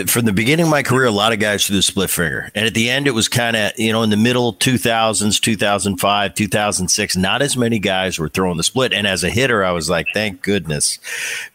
[0.06, 2.52] from the beginning of my career, a lot of guys threw the split finger.
[2.54, 6.34] And at the end, it was kind of, you know, in the middle 2000s, 2005,
[6.36, 8.94] 2006, not as many guys were throwing the split.
[8.94, 11.00] And as a hitter, I was like, thank goodness.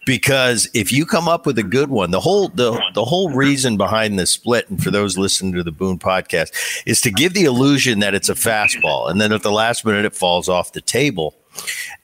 [0.05, 3.77] Because if you come up with a good one, the whole, the, the whole reason
[3.77, 7.45] behind the split, and for those listening to the Boone podcast, is to give the
[7.45, 9.09] illusion that it's a fastball.
[9.09, 11.35] And then at the last minute, it falls off the table.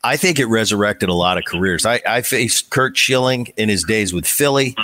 [0.02, 1.84] I think it resurrected a lot of careers.
[1.84, 4.74] I, I faced Curt Schilling in his days with Philly,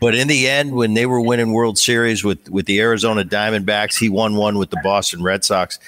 [0.00, 3.98] but in the end, when they were winning World Series with with the Arizona Diamondbacks,
[3.98, 5.78] he won one with the Boston Red Sox.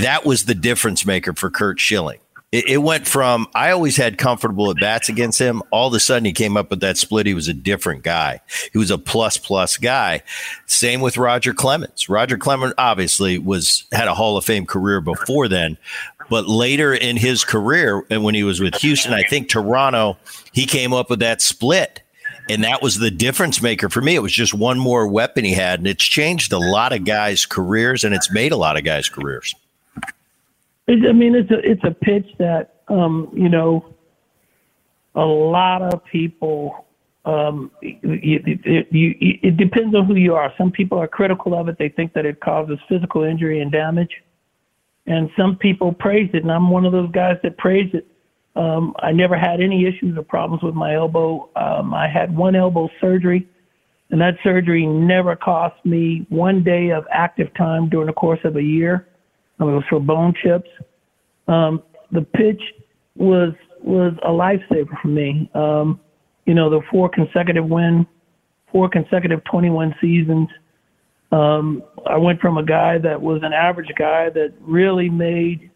[0.00, 2.18] That was the difference maker for Curt Schilling.
[2.50, 5.62] It, it went from I always had comfortable at bats against him.
[5.70, 7.26] All of a sudden, he came up with that split.
[7.26, 8.40] He was a different guy.
[8.72, 10.22] He was a plus plus guy.
[10.66, 12.08] Same with Roger Clemens.
[12.08, 15.76] Roger Clemens obviously was had a Hall of Fame career before then,
[16.28, 20.16] but later in his career, and when he was with Houston, I think Toronto,
[20.52, 22.02] he came up with that split.
[22.50, 24.14] And that was the difference maker for me.
[24.14, 27.44] It was just one more weapon he had, and it's changed a lot of guys'
[27.44, 29.54] careers, and it's made a lot of guys' careers.
[30.88, 33.94] I mean, it's a it's a pitch that um, you know
[35.14, 36.86] a lot of people.
[37.26, 40.50] Um, it, you, it depends on who you are.
[40.56, 41.76] Some people are critical of it.
[41.78, 44.22] They think that it causes physical injury and damage
[45.08, 48.06] and some people praise it, and I'm one of those guys that praise it.
[48.54, 51.48] Um, I never had any issues or problems with my elbow.
[51.56, 53.48] Um, I had one elbow surgery,
[54.10, 58.56] and that surgery never cost me one day of active time during the course of
[58.56, 59.08] a year.
[59.58, 60.68] It was for bone chips.
[61.48, 62.60] Um, the pitch
[63.16, 65.50] was was a lifesaver for me.
[65.54, 66.00] Um,
[66.44, 68.06] you know, the four consecutive win,
[68.70, 70.48] four consecutive 21 seasons
[71.30, 75.70] um, I went from a guy that was an average guy that really made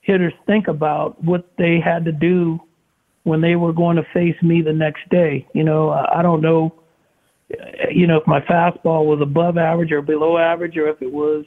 [0.00, 2.60] hitters think about what they had to do
[3.24, 5.46] when they were going to face me the next day.
[5.52, 6.72] You know, I don't know,
[7.90, 11.44] you know, if my fastball was above average or below average, or if it was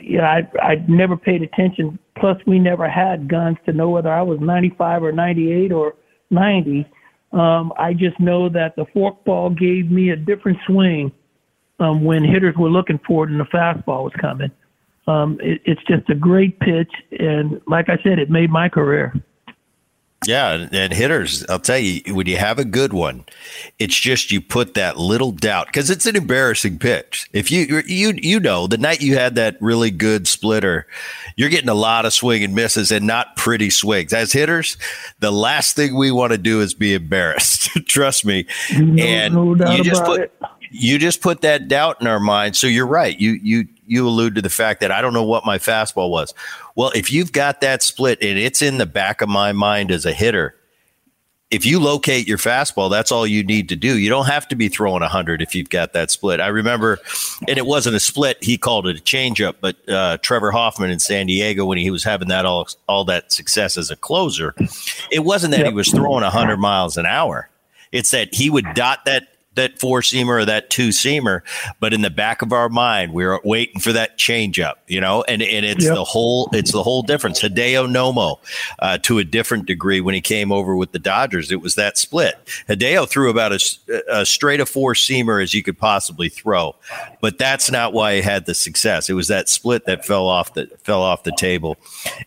[0.00, 1.98] you know, I I never paid attention.
[2.18, 5.94] Plus, we never had guns to know whether I was 95 or 98 or
[6.30, 6.86] 90.
[7.32, 11.10] Um, I just know that the forkball gave me a different swing
[11.82, 14.50] um, when hitters were looking for it and the fastball was coming.
[15.08, 19.12] Um, it, it's just a great pitch, and like I said, it made my career.
[20.26, 23.24] Yeah, and hitters, I'll tell you, when you have a good one,
[23.80, 27.28] it's just you put that little doubt because it's an embarrassing pitch.
[27.32, 30.86] If you you you know the night you had that really good splitter,
[31.36, 34.12] you're getting a lot of swing and misses and not pretty swings.
[34.12, 34.76] As hitters,
[35.18, 37.70] the last thing we want to do is be embarrassed.
[37.86, 38.46] Trust me.
[38.78, 40.41] No, and no you just put it.
[40.72, 42.56] You just put that doubt in our mind.
[42.56, 43.18] So you're right.
[43.18, 46.32] You you you allude to the fact that I don't know what my fastball was.
[46.74, 50.06] Well, if you've got that split and it's in the back of my mind as
[50.06, 50.54] a hitter,
[51.52, 53.98] if you locate your fastball, that's all you need to do.
[53.98, 56.40] You don't have to be throwing 100 if you've got that split.
[56.40, 56.98] I remember,
[57.46, 60.98] and it wasn't a split, he called it a changeup, but uh, Trevor Hoffman in
[60.98, 64.54] San Diego, when he was having that all, all that success as a closer,
[65.10, 67.50] it wasn't that he was throwing 100 miles an hour.
[67.92, 71.42] It's that he would dot that that four seamer or that two seamer,
[71.80, 75.22] but in the back of our mind, we are waiting for that changeup, you know,
[75.28, 75.94] and, and it's Yep.
[75.94, 77.40] the whole it's the whole difference.
[77.40, 78.38] Hideo Nomo,
[78.78, 81.98] uh, to a different degree, when he came over with the Dodgers, it was that
[81.98, 82.36] split.
[82.68, 86.74] Hideo threw about as a straight a four seamer as you could possibly throw,
[87.20, 89.10] but that's not why he had the success.
[89.10, 91.76] It was that split that fell off the fell off the table,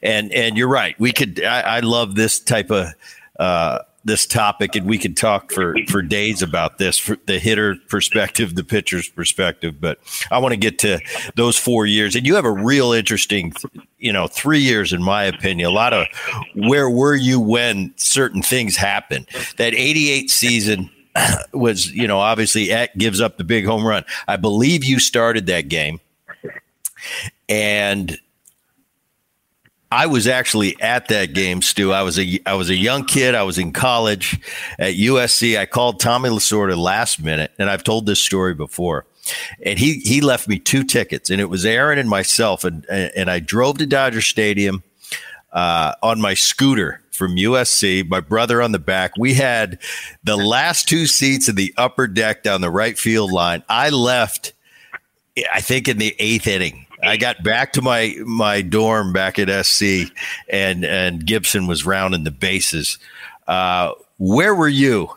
[0.04, 1.00] and and you're right.
[1.00, 2.94] We could I, I love this type of.
[3.40, 7.76] Uh, this topic and we could talk for for days about this for the hitter
[7.90, 10.00] perspective the pitcher's perspective but
[10.32, 11.00] i want to get to
[11.36, 12.16] those four years.
[12.16, 13.54] And you have a real interesting
[13.98, 16.08] you know three years in my opinion a lot of
[16.56, 19.28] where were you when certain things happened?
[19.58, 20.90] That 88 season
[21.54, 24.04] was you know obviously Eck gives up the big home run.
[24.28, 26.00] I believe you started that game.
[27.48, 28.18] And
[29.96, 31.94] I was actually at that game, Stu.
[31.94, 33.34] I was a I was a young kid.
[33.34, 34.42] I was in college
[34.78, 35.58] at USC.
[35.58, 39.06] I called Tommy Lasorda last minute, and I've told this story before.
[39.64, 43.32] And he he left me two tickets, and it was Aaron and myself, and and
[43.32, 44.84] I drove to Dodger Stadium
[45.54, 48.06] uh, on my scooter from USC.
[48.10, 49.14] My brother on the back.
[49.18, 49.80] We had
[50.26, 53.64] the last two seats in the upper deck down the right field line.
[53.70, 54.52] I left,
[55.54, 56.85] I think, in the eighth inning.
[57.06, 60.12] I got back to my my dorm back at SC,
[60.50, 62.98] and and Gibson was rounding the bases.
[63.48, 65.10] Uh, where were you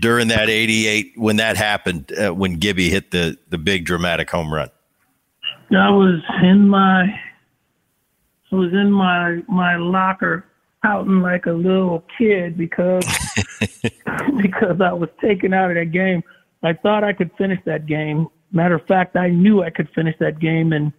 [0.00, 2.12] during that '88 when that happened?
[2.12, 4.70] Uh, when Gibby hit the the big dramatic home run?
[5.70, 7.02] I was in my
[8.52, 10.44] I was in my my locker
[10.82, 13.04] pouting like a little kid because
[14.36, 16.22] because I was taken out of that game.
[16.62, 18.28] I thought I could finish that game.
[18.52, 20.92] Matter of fact, I knew I could finish that game and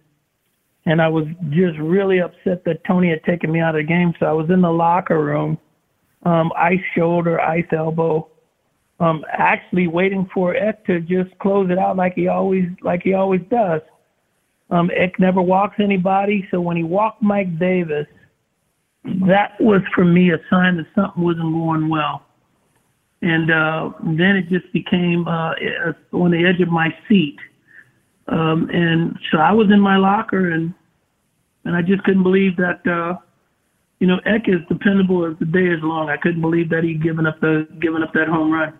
[0.88, 4.14] and I was just really upset that Tony had taken me out of the game.
[4.18, 5.58] So I was in the locker room,
[6.22, 8.26] um, ice shoulder, ice elbow,
[8.98, 13.12] um, actually waiting for Eck to just close it out like he always like he
[13.12, 13.82] always does.
[14.70, 18.06] Um, Eck never walks anybody, so when he walked Mike Davis,
[19.26, 22.22] that was for me a sign that something wasn't going well.
[23.20, 25.52] And uh, then it just became uh,
[26.12, 27.36] on the edge of my seat.
[28.28, 30.74] Um, and so I was in my locker, and
[31.64, 32.86] and I just couldn't believe that.
[32.86, 33.18] Uh,
[34.00, 36.08] you know, Eck is dependable as the day is long.
[36.08, 38.72] I couldn't believe that he'd given up the given up that home run.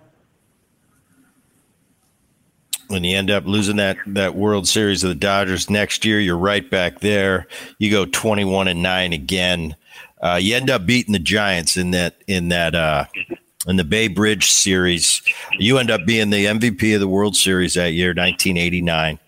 [2.89, 6.37] when you end up losing that that World Series of the Dodgers next year, you're
[6.37, 7.47] right back there.
[7.79, 9.77] You go 21 and nine again.
[10.21, 13.05] Uh, you end up beating the Giants in that in that uh,
[13.67, 15.23] in the Bay Bridge series.
[15.59, 19.19] You end up being the MVP of the World Series that year, 1989.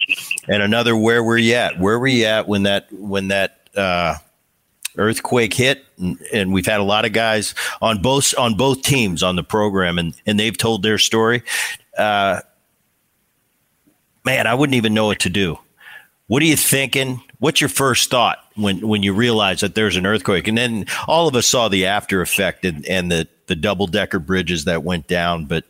[0.48, 1.78] And another, where were you at?
[1.78, 4.16] Where were you at when that when that uh,
[4.96, 5.84] earthquake hit?
[5.98, 9.42] And, and we've had a lot of guys on both on both teams on the
[9.44, 11.42] program, and and they've told their story.
[11.98, 12.40] Uh,
[14.24, 15.58] man, I wouldn't even know what to do.
[16.28, 17.20] What are you thinking?
[17.40, 20.46] What's your first thought when, when you realize that there's an earthquake?
[20.46, 24.18] And then all of us saw the after effect and, and the, the double decker
[24.18, 25.46] bridges that went down.
[25.46, 25.64] But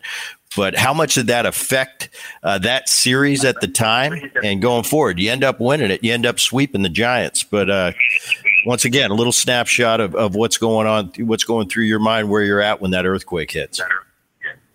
[0.57, 2.09] but how much did that affect
[2.43, 5.21] uh, that series at the time and going forward?
[5.21, 6.03] You end up winning it.
[6.03, 7.45] You end up sweeping the Giants.
[7.45, 7.93] But uh,
[8.67, 12.31] once again, a little snapshot of, of what's going on, what's going through your mind,
[12.31, 13.81] where you're at when that earthquake hits.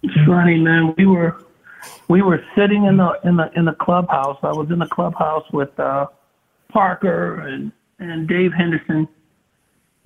[0.02, 0.96] It's funny, man.
[0.98, 1.44] We were
[2.08, 4.40] we were sitting in the in the in the clubhouse.
[4.44, 6.06] I was in the clubhouse with uh,
[6.76, 9.08] Parker and and Dave Henderson,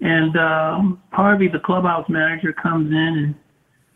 [0.02, 3.36] and um, Harvey, the clubhouse manager, comes in and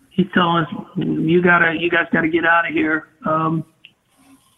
[0.09, 3.09] he's telling us, "You gotta, you guys gotta get out of here.
[3.28, 3.63] Um,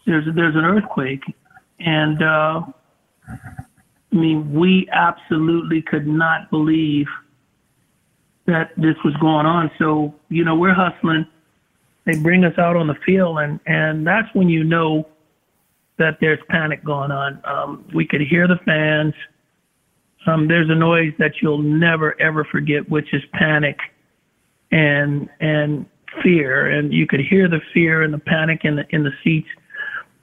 [0.06, 1.24] there's there's an earthquake,"
[1.78, 2.62] and uh,
[3.28, 7.08] I mean, we absolutely could not believe
[8.46, 9.70] that this was going on.
[9.78, 11.26] So, you know, we're hustling.
[12.06, 15.06] They bring us out on the field, and, and that's when you know
[15.98, 17.40] that there's panic going on.
[17.44, 19.14] Um, we could hear the fans.
[20.26, 23.78] Um, there's a noise that you'll never ever forget, which is panic
[24.72, 25.86] and and
[26.22, 26.66] fear.
[26.66, 29.48] And you could hear the fear and the panic in the in the seats.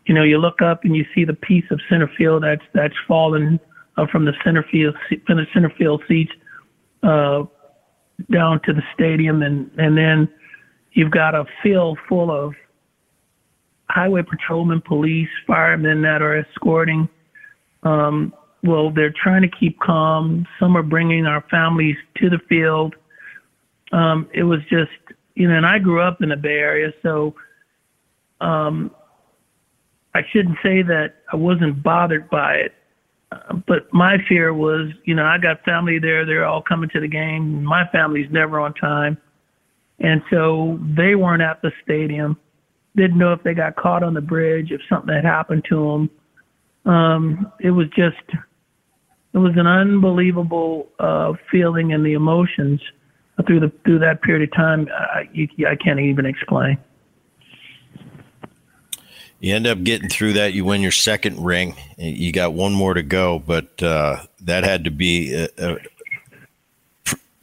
[0.05, 2.95] You know, you look up and you see the piece of center field that's that's
[3.07, 3.59] fallen
[3.97, 4.95] uh, from the center field
[5.25, 6.31] from the center field seats
[7.03, 7.43] uh,
[8.31, 10.29] down to the stadium, and and then
[10.91, 12.53] you've got a field full of
[13.89, 17.07] highway patrolmen, police, firemen that are escorting.
[17.83, 20.47] Um, well, they're trying to keep calm.
[20.59, 22.95] Some are bringing our families to the field.
[23.91, 24.91] Um, it was just,
[25.35, 27.35] you know, and I grew up in the Bay Area, so
[28.39, 28.89] um,
[30.15, 32.73] I shouldn't say that I wasn't bothered by it.
[33.31, 36.25] Uh, but my fear was, you know, I got family there.
[36.25, 37.63] They're all coming to the game.
[37.63, 39.17] My family's never on time.
[39.99, 42.37] And so they weren't at the stadium
[42.95, 46.09] didn't know if they got caught on the bridge, if something had happened to
[46.85, 46.91] them.
[46.93, 48.21] Um, it was just,
[49.33, 52.81] it was an unbelievable uh, feeling and the emotions
[53.47, 54.87] through the through that period of time.
[54.91, 56.77] I, you, I can't even explain.
[59.39, 60.53] You end up getting through that.
[60.53, 61.75] You win your second ring.
[61.97, 65.77] You got one more to go, but uh, that had to be a, a,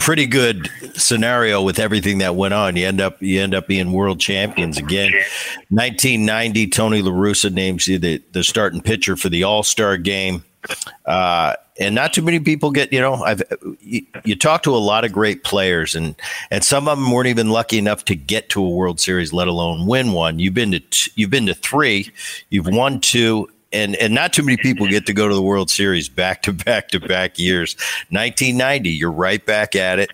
[0.01, 2.75] pretty good scenario with everything that went on.
[2.75, 5.13] You end up you end up being world champions again.
[5.69, 10.43] 1990, Tony La Russa names you the, the starting pitcher for the All Star game.
[11.07, 13.43] Uh, and not too many people get you know I've
[13.81, 16.15] you, you, talk to a lot of great players and
[16.51, 19.49] and some of them weren't even lucky enough to get to a World Series, let
[19.49, 20.39] alone win one.
[20.39, 22.13] You've been to t- you've been to three,
[22.51, 25.71] you've won two, and and not too many people get to go to the World
[25.71, 27.77] Series back to back to back years.
[28.11, 30.11] 1990, you're right back at it.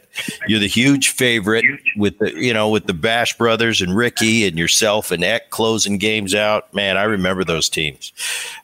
[0.46, 1.64] You're the huge favorite
[1.96, 5.98] with the you know with the Bash brothers and Ricky and yourself and Eck closing
[5.98, 6.72] games out.
[6.74, 8.12] Man, I remember those teams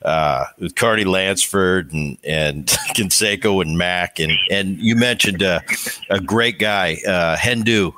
[0.04, 2.66] uh, with Carney Lansford and and
[2.96, 5.60] Canseco and Mac and and you mentioned uh,
[6.10, 7.94] a great guy, uh, Hendu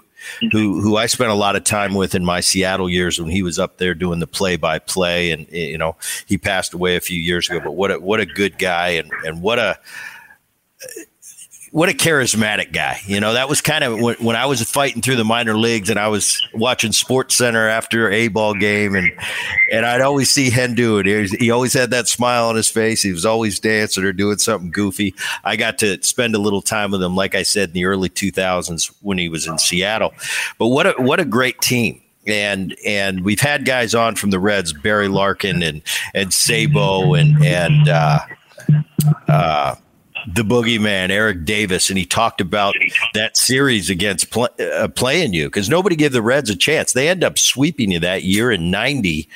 [0.53, 3.43] who who I spent a lot of time with in my Seattle years when he
[3.43, 5.97] was up there doing the play by play, and you know
[6.27, 7.61] he passed away a few years ago.
[7.61, 9.79] But what a what a good guy, and and what a
[11.75, 13.01] what a charismatic guy.
[13.05, 15.91] You know, that was kind of when, when, I was fighting through the minor leagues
[15.91, 19.11] and I was watching Sports Center after a ball game and
[19.73, 21.07] and I'd always see Hen do it.
[21.33, 23.03] He always had that smile on his face.
[23.03, 25.17] He was always dancing or doing something goofy.
[25.43, 28.09] I got to spend a little time with him, like I said, in the early
[28.09, 30.15] 2000s when he was in Seattle.
[30.61, 34.39] But what a what a great team and and we've had guys on from the
[34.39, 35.83] Reds, Barry Larkin and
[36.15, 38.21] and Sabo and and uh,
[39.27, 39.75] uh,
[40.27, 42.75] the boogeyman, Eric Davis, and he talked about
[43.15, 46.93] that series against play, uh, playing you because nobody gave the Reds a chance.
[46.93, 49.29] They end up sweeping you that year in '90,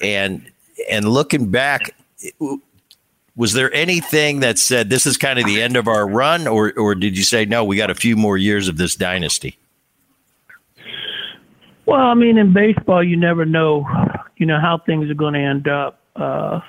[0.00, 0.50] and
[0.90, 1.94] and looking back.
[3.36, 6.72] Was there anything that said this is kind of the end of our run, or
[6.76, 7.64] or did you say no?
[7.64, 9.58] We got a few more years of this dynasty.
[11.86, 13.86] Well, I mean, in baseball, you never know,
[14.36, 16.00] you know, how things are going to end up.
[16.16, 16.60] Uh,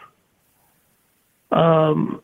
[1.51, 2.21] um,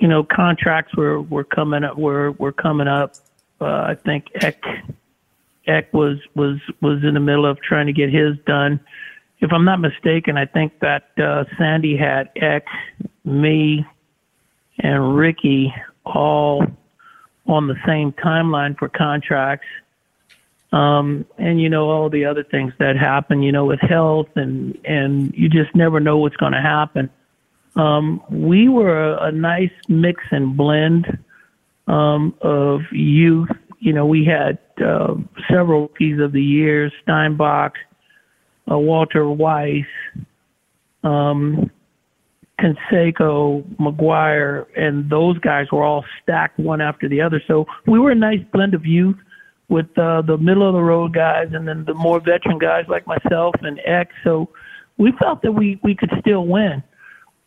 [0.00, 3.14] you know, contracts were, were coming up were were coming up.
[3.60, 4.62] Uh, I think Eck
[5.66, 8.80] Eck was was was in the middle of trying to get his done.
[9.40, 12.66] If I'm not mistaken, I think that uh, Sandy had Eck,
[13.24, 13.86] me,
[14.78, 15.72] and Ricky
[16.04, 16.64] all
[17.46, 19.66] on the same timeline for contracts.
[20.72, 24.78] Um, and you know all the other things that happen, you know, with health and
[24.84, 27.10] and you just never know what's going to happen.
[27.76, 31.06] Um, we were a, a, nice mix and blend
[31.86, 33.50] um, of youth.
[33.78, 35.14] You know, we had uh,
[35.48, 37.72] several rookies of the year: Steinbach,
[38.70, 39.84] uh, Walter Weiss,
[41.04, 41.70] um,
[42.60, 47.42] Canseco, McGwire, and those guys were all stacked one after the other.
[47.46, 49.16] So we were a nice blend of youth
[49.68, 53.06] with uh, the middle of the road guys, and then the more veteran guys like
[53.06, 54.10] myself and Eck.
[54.24, 54.48] So
[54.98, 56.82] we felt that we we could still win.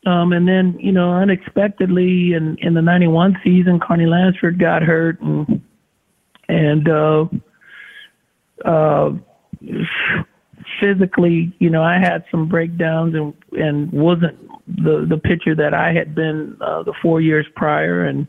[0.06, 5.22] Um, and then, you know, unexpectedly in, in the 91 season, Carney Lansford got hurt
[5.22, 5.62] and,
[6.49, 7.26] and, uh,
[8.66, 9.12] uh,
[10.82, 14.38] physically, you know, I had some breakdowns and, and wasn't
[14.68, 18.06] the, the pitcher that I had been, uh, the four years prior.
[18.06, 18.28] And,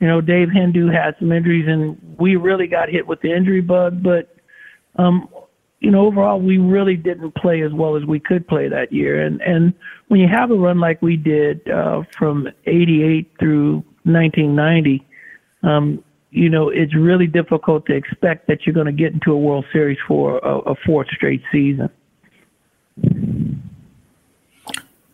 [0.00, 3.60] you know, Dave Hendu had some injuries and we really got hit with the injury
[3.60, 4.34] bug, but,
[4.96, 5.28] um,
[5.80, 9.24] you know, overall, we really didn't play as well as we could play that year.
[9.24, 9.74] And and
[10.08, 15.06] when you have a run like we did uh, from '88 through 1990,
[15.62, 19.38] um, you know, it's really difficult to expect that you're going to get into a
[19.38, 21.90] World Series for a, a fourth straight season.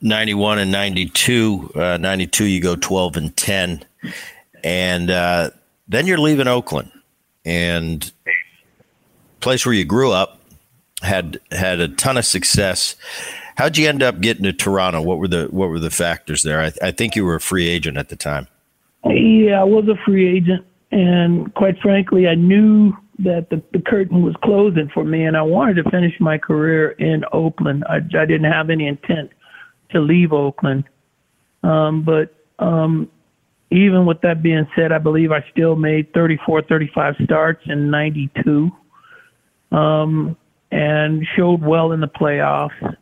[0.03, 1.73] 91 and 92.
[1.75, 3.85] Uh, 92, you go 12 and 10.
[4.65, 5.51] And uh,
[5.89, 6.91] then you're leaving Oakland
[7.45, 8.13] and
[9.41, 10.41] place where you grew up,
[11.03, 12.97] had had a ton of success.
[13.57, 15.03] How'd you end up getting to Toronto?
[15.03, 16.61] What were the what were the factors there?
[16.61, 18.49] I, I think you were a free agent at the time.
[19.05, 24.23] Yeah, I was a free agent, and quite frankly, I knew that the, the curtain
[24.23, 27.85] was closing for me, and I wanted to finish my career in Oakland.
[27.89, 29.31] I, I didn't have any intent
[29.91, 30.85] to leave Oakland,
[31.63, 33.11] um, but um,
[33.71, 38.71] even with that being said, I believe I still made 34, 35 starts in '92,
[39.73, 40.37] um,
[40.73, 42.97] and showed well in the playoffs.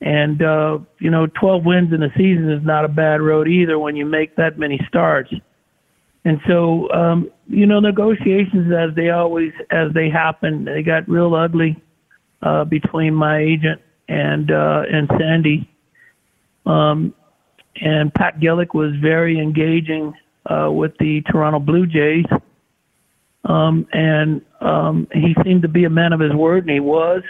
[0.00, 3.78] And, uh, you know, 12 wins in a season is not a bad road either
[3.78, 5.32] when you make that many starts.
[6.24, 11.34] And so, um, you know, negotiations as they always, as they happen, they got real
[11.34, 11.82] ugly
[12.42, 15.68] uh, between my agent and, uh, and Sandy.
[16.64, 17.12] Um,
[17.80, 20.14] and Pat Gillick was very engaging
[20.46, 22.26] uh, with the Toronto Blue Jays.
[23.44, 27.22] Um, and um, he seemed to be a man of his word, and he was.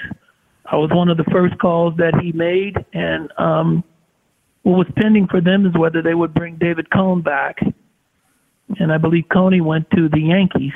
[0.64, 3.85] I was one of the first calls that he made, and um,
[4.62, 7.59] what was pending for them is whether they would bring David Cone back.
[8.79, 10.74] And I believe Coney went to the Yankees.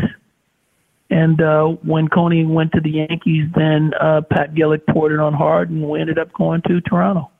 [1.10, 5.34] And uh, when Coney went to the Yankees, then uh, Pat Gillick poured it on
[5.34, 7.30] hard, and we ended up going to Toronto.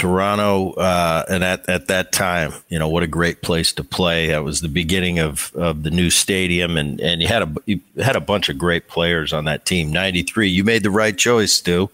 [0.00, 4.28] Toronto, uh, and at, at that time, you know what a great place to play.
[4.28, 7.80] That was the beginning of, of the new stadium, and, and you had a you
[8.02, 9.92] had a bunch of great players on that team.
[9.92, 11.90] Ninety three, you made the right choice, Stu.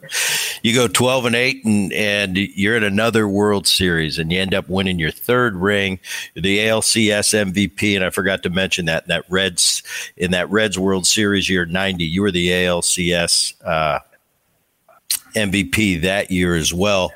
[0.63, 4.55] You go twelve and eight, and and you're in another World Series, and you end
[4.55, 5.99] up winning your third ring,
[6.35, 7.97] the ALCS MVP.
[7.97, 9.83] And I forgot to mention that that Reds
[10.17, 13.55] in that Reds World Series year ninety, you were the ALCS.
[13.65, 13.99] Uh,
[15.35, 17.13] MVP that year as well.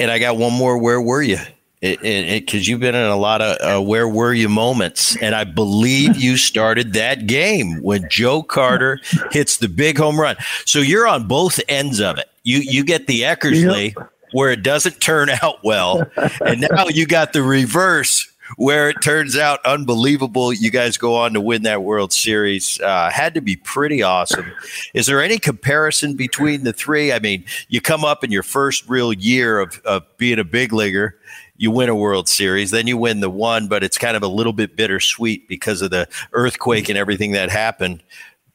[0.00, 0.78] And I got one more.
[0.78, 1.38] Where were you?
[1.80, 6.16] Because you've been in a lot of uh, where were you moments, and I believe
[6.16, 9.00] you started that game when Joe Carter
[9.32, 10.36] hits the big home run.
[10.64, 12.28] So you're on both ends of it.
[12.44, 14.12] You you get the Eckersley yep.
[14.30, 16.08] where it doesn't turn out well,
[16.40, 20.52] and now you got the reverse where it turns out unbelievable.
[20.52, 22.80] You guys go on to win that World Series.
[22.80, 24.52] Uh, had to be pretty awesome.
[24.94, 27.12] Is there any comparison between the three?
[27.12, 30.72] I mean, you come up in your first real year of, of being a big
[30.72, 31.18] leaguer.
[31.56, 34.28] You win a World Series, then you win the one, but it's kind of a
[34.28, 38.02] little bit bittersweet because of the earthquake and everything that happened.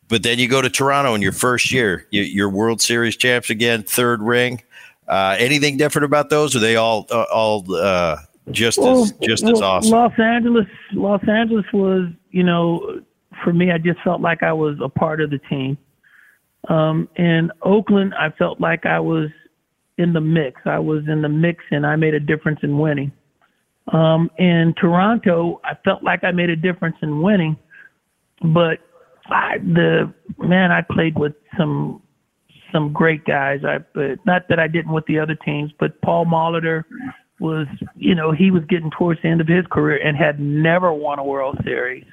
[0.09, 3.49] But then you go to Toronto in your first year, you, are World Series champs
[3.49, 4.61] again, third ring.
[5.07, 6.55] Uh, anything different about those?
[6.55, 8.17] Are they all uh, all uh,
[8.51, 9.91] just well, as just well, as awesome.
[9.91, 13.01] Los Angeles, Los Angeles was, you know,
[13.43, 15.77] for me, I just felt like I was a part of the team.
[16.69, 19.29] Um, in Oakland, I felt like I was
[19.97, 20.61] in the mix.
[20.65, 23.11] I was in the mix, and I made a difference in winning.
[23.93, 27.55] Um, in Toronto, I felt like I made a difference in winning,
[28.41, 28.79] but
[29.27, 32.01] I, the man, I played with some
[32.73, 33.61] some great guys.
[33.63, 36.83] I but not that I didn't with the other teams, but Paul Molitor,
[37.39, 40.91] was, you know, he was getting towards the end of his career and had never
[40.91, 42.05] won a World Series.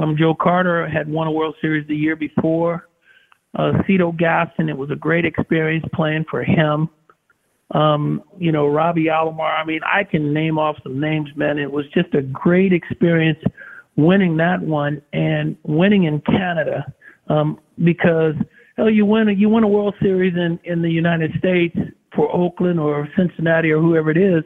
[0.00, 2.88] Um, Joe Carter had won a World Series the year before.
[3.54, 6.88] Uh, Cito Gaston, it was a great experience playing for him.
[7.72, 9.58] Um, you know, Robbie Alomar.
[9.58, 11.58] I mean, I can name off some names, man.
[11.58, 13.38] It was just a great experience
[13.96, 16.92] winning that one and winning in Canada
[17.28, 18.34] um, because
[18.76, 21.76] hell, you win a, you win a World Series in in the United States
[22.18, 24.42] for Oakland or Cincinnati or whoever it is,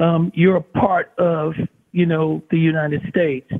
[0.00, 1.54] um, you're a part of
[1.90, 3.50] you know the United States,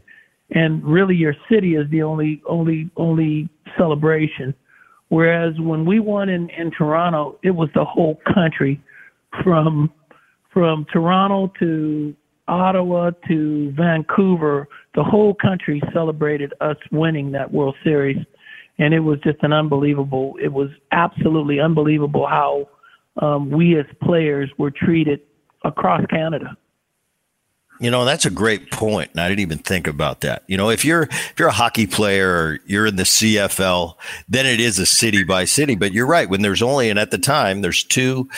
[0.53, 4.55] and really your city is the only only only celebration.
[5.09, 8.81] Whereas when we won in, in Toronto, it was the whole country,
[9.43, 9.91] from
[10.53, 12.15] from Toronto to
[12.47, 18.25] Ottawa to Vancouver, the whole country celebrated us winning that World Series,
[18.79, 20.37] and it was just an unbelievable.
[20.41, 22.69] It was absolutely unbelievable how
[23.19, 25.21] um, we as players were treated
[25.65, 26.57] across Canada.
[27.81, 29.13] You know, that's a great point.
[29.13, 30.43] And I didn't even think about that.
[30.49, 33.95] You know, if you're if you're a hockey player or you're in the CFL,
[34.29, 35.77] then it is a city by city.
[35.77, 36.29] But you're right.
[36.29, 38.29] When there's only and at the time there's two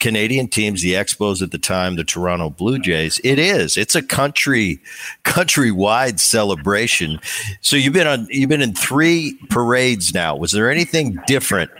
[0.00, 3.20] Canadian teams, the Expos at the time, the Toronto Blue Jays.
[3.24, 3.78] It is.
[3.78, 4.80] It's a country
[5.24, 7.20] countrywide celebration.
[7.62, 10.36] So you've been on you've been in three parades now.
[10.36, 11.70] Was there anything different?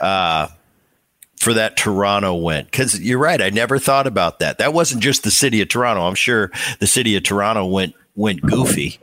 [0.00, 0.48] Uh,
[1.38, 2.64] for that Toronto win.
[2.64, 4.58] Because you're right, I never thought about that.
[4.58, 6.02] That wasn't just the city of Toronto.
[6.02, 8.98] I'm sure the city of Toronto went went goofy,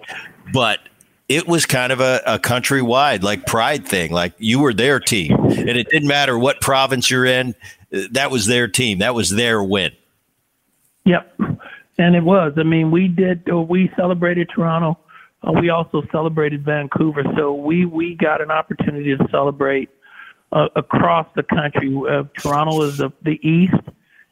[0.53, 0.79] but
[1.27, 4.11] it was kind of a, a countrywide like pride thing.
[4.11, 7.55] Like you were their team, and it didn't matter what province you're in.
[8.11, 8.99] That was their team.
[8.99, 9.91] That was their win.
[11.05, 11.39] Yep,
[11.97, 12.53] and it was.
[12.57, 13.47] I mean, we did.
[13.51, 14.99] Uh, we celebrated Toronto.
[15.43, 17.23] Uh, we also celebrated Vancouver.
[17.37, 19.89] So we we got an opportunity to celebrate
[20.55, 21.93] uh, across the country.
[22.09, 23.73] Uh, Toronto was the, the east,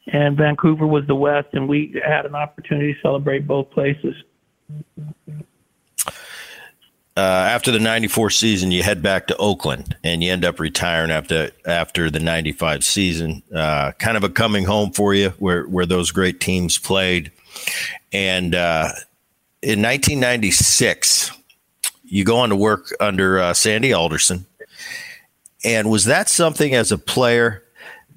[0.06, 4.14] and Vancouver was the west, and we had an opportunity to celebrate both places.
[7.16, 11.12] Uh, after the 94 season, you head back to Oakland and you end up retiring
[11.12, 13.40] after after the 95 season.
[13.54, 17.30] Uh, kind of a coming home for you where, where those great teams played.
[18.12, 18.88] And uh,
[19.62, 21.30] in 1996,
[22.02, 24.44] you go on to work under uh, Sandy Alderson
[25.64, 27.62] and was that something as a player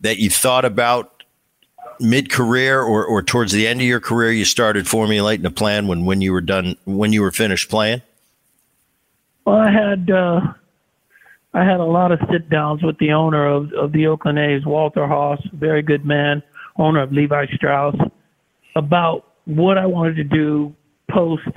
[0.02, 1.24] that you thought about
[2.00, 5.88] mid career or, or towards the end of your career you started formulating a plan
[5.88, 8.02] when, when you were done when you were finished playing?
[9.46, 10.42] Well, I had uh,
[11.54, 14.66] I had a lot of sit downs with the owner of, of the Oakland A's,
[14.66, 16.44] Walter Haas, very good man,
[16.78, 17.96] owner of Levi Strauss,
[18.76, 20.76] about what I wanted to do
[21.10, 21.48] post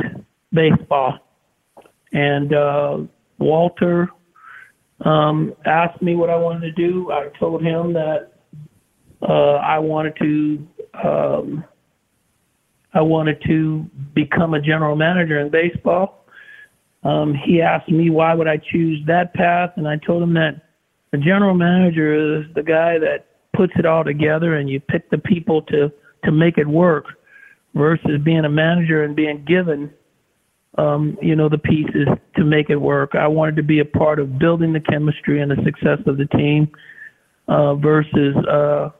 [0.52, 1.18] baseball.
[2.12, 2.98] And uh,
[3.38, 4.10] Walter
[5.04, 7.10] um, asked me what I wanted to do.
[7.10, 8.32] I told him that
[9.22, 10.68] uh, I wanted to
[11.04, 11.64] um,
[12.92, 16.24] I wanted to become a general manager in baseball.
[17.04, 20.62] Um, he asked me why would I choose that path, and I told him that
[21.12, 25.18] the general manager is the guy that puts it all together, and you pick the
[25.18, 25.90] people to
[26.24, 27.06] to make it work,
[27.74, 29.92] versus being a manager and being given
[30.80, 33.14] um, you know, the pieces to make it work.
[33.14, 36.26] I wanted to be a part of building the chemistry and the success of the
[36.26, 36.70] team
[37.48, 38.90] uh, versus uh,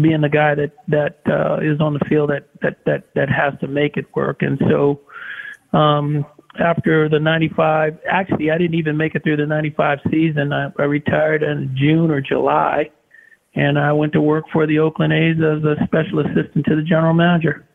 [0.00, 3.58] being the guy that that uh, is on the field that that that that has
[3.60, 4.42] to make it work.
[4.42, 5.00] And so,
[5.76, 6.24] um,
[6.60, 10.52] after the '95, actually, I didn't even make it through the '95 season.
[10.52, 12.90] I, I retired in June or July,
[13.54, 16.82] and I went to work for the Oakland A's as a special assistant to the
[16.82, 17.66] general manager.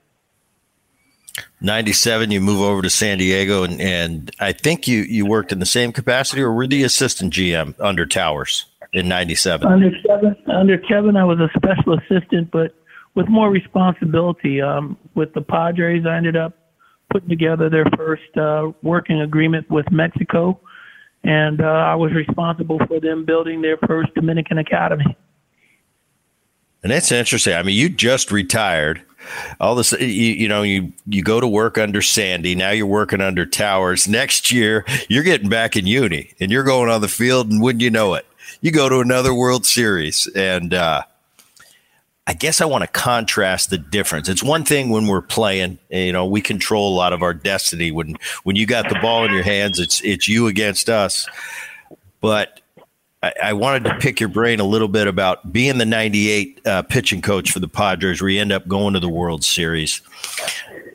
[1.61, 5.59] 97 you move over to san diego and, and i think you, you worked in
[5.59, 10.77] the same capacity or were the assistant gm under towers in 97 under kevin under
[10.77, 12.75] kevin i was a special assistant but
[13.15, 16.55] with more responsibility um, with the padres i ended up
[17.11, 20.59] putting together their first uh, working agreement with mexico.
[21.23, 25.17] And uh, i was responsible for them building their first dominican academy
[26.83, 29.01] and that's interesting i mean you just retired
[29.59, 33.21] all this you, you know you you go to work under sandy now you're working
[33.21, 37.51] under towers next year you're getting back in uni and you're going on the field
[37.51, 38.25] and wouldn't you know it
[38.61, 41.03] you go to another world series and uh,
[42.29, 44.29] I guess I want to contrast the difference.
[44.29, 47.91] It's one thing when we're playing, you know, we control a lot of our destiny.
[47.91, 51.27] When when you got the ball in your hands, it's it's you against us.
[52.21, 52.61] But
[53.21, 57.21] I, wanted to pick your brain a little bit about being the 98 uh, pitching
[57.21, 60.01] coach for the Padres, where you end up going to the World Series.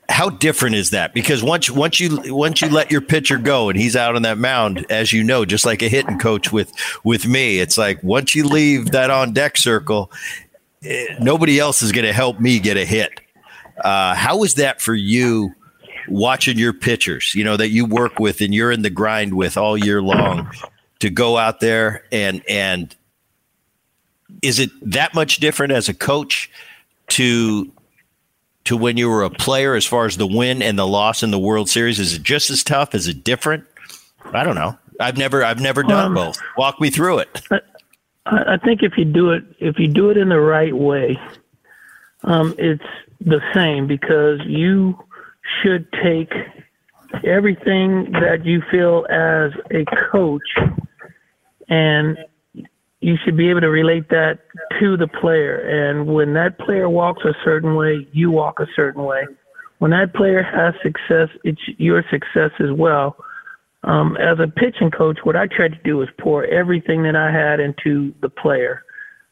[0.09, 1.13] How different is that?
[1.13, 4.39] Because once once you once you let your pitcher go and he's out on that
[4.39, 6.73] mound, as you know, just like a hitting coach with
[7.05, 10.11] with me, it's like once you leave that on deck circle,
[10.83, 13.21] eh, nobody else is going to help me get a hit.
[13.83, 15.55] Uh, how is that for you?
[16.07, 19.57] watching your pitchers, you know, that you work with and you're in the grind with
[19.57, 20.47] all year long
[21.01, 22.95] to go out there and and
[24.43, 26.51] is it that much different as a coach
[27.09, 27.71] to
[28.65, 31.31] to when you were a player as far as the win and the loss in
[31.31, 32.01] the World Series?
[32.01, 32.95] Is it just as tough?
[32.95, 33.65] Is it different?
[34.33, 34.79] I don't know.
[35.01, 36.39] I've never I've never done um, both.
[36.57, 37.43] Walk me through it.
[37.51, 41.19] I, I, think if you do it if you do it in the right way,
[42.23, 42.85] um, it's
[43.21, 44.99] the same because you
[45.63, 46.33] should take
[47.25, 50.43] everything that you feel as a coach
[51.69, 52.19] and
[53.01, 54.39] you should be able to relate that
[54.81, 55.59] to the player.
[55.59, 59.25] And when that player walks a certain way, you walk a certain way.
[59.79, 63.17] When that player has success, it's your success as well.
[63.83, 67.31] Um, as a pitching coach, what I tried to do was pour everything that I
[67.31, 68.83] had into the player.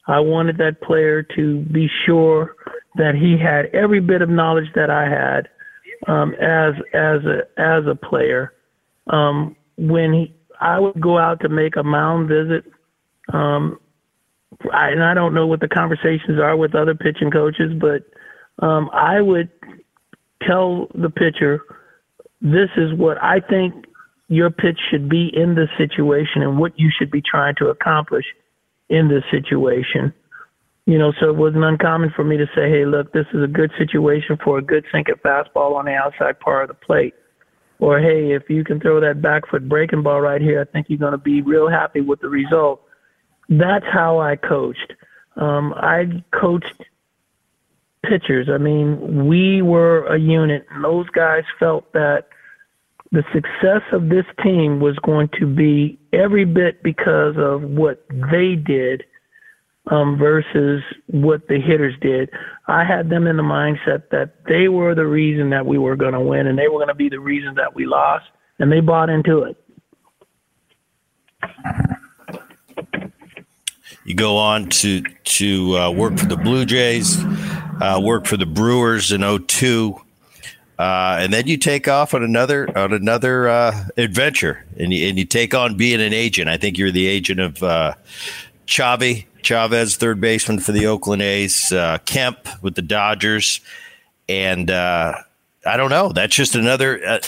[0.07, 2.57] I wanted that player to be sure
[2.97, 5.49] that he had every bit of knowledge that I had
[6.07, 8.53] um, as as a as a player.
[9.09, 12.65] Um, when he, I would go out to make a mound visit,
[13.33, 13.81] um,
[14.73, 18.05] I, and I don't know what the conversations are with other pitching coaches, but
[18.65, 19.51] um, I would
[20.47, 21.61] tell the pitcher,
[22.41, 23.87] "This is what I think
[24.29, 28.27] your pitch should be in this situation, and what you should be trying to accomplish
[28.89, 30.13] in this situation."
[30.87, 33.47] You know, so it wasn't uncommon for me to say, "Hey, look, this is a
[33.47, 37.15] good situation for a good sinker fastball on the outside part of the plate."
[37.79, 40.87] Or, hey, if you can throw that back foot breaking ball right here, I think
[40.89, 42.83] you're going to be real happy with the result
[43.49, 44.95] that's how I coached.
[45.37, 46.85] Um, I coached
[48.05, 48.49] pitchers.
[48.49, 52.29] I mean, we were a unit, and those guys felt that
[53.11, 58.55] the success of this team was going to be every bit because of what they
[58.55, 59.05] did
[59.91, 62.31] um, versus what the hitters did.
[62.69, 66.13] I had them in the mindset that they were the reason that we were going
[66.13, 68.27] to win, and they were going to be the reason that we lost,
[68.59, 69.57] and they bought into it.
[74.05, 77.23] You go on to to uh, work for the Blue Jays,
[77.81, 79.97] uh, work for the Brewers in 02.
[80.79, 85.19] Uh, and then you take off on another on another uh, adventure, and you, and
[85.19, 86.49] you take on being an agent.
[86.49, 87.95] I think you're the agent of uh,
[88.67, 93.61] Chavi Chavez, third baseman for the Oakland A's, uh, Kemp with the Dodgers,
[94.29, 95.15] and uh,
[95.67, 96.13] I don't know.
[96.13, 97.21] That's just another uh,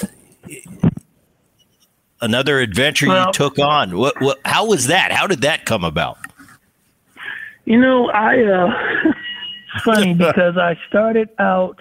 [2.21, 3.97] another adventure well, you took on.
[3.97, 4.41] What, what?
[4.45, 5.13] How was that?
[5.13, 6.19] How did that come about?
[7.65, 8.69] You know, I uh
[9.75, 11.79] it's funny because I started out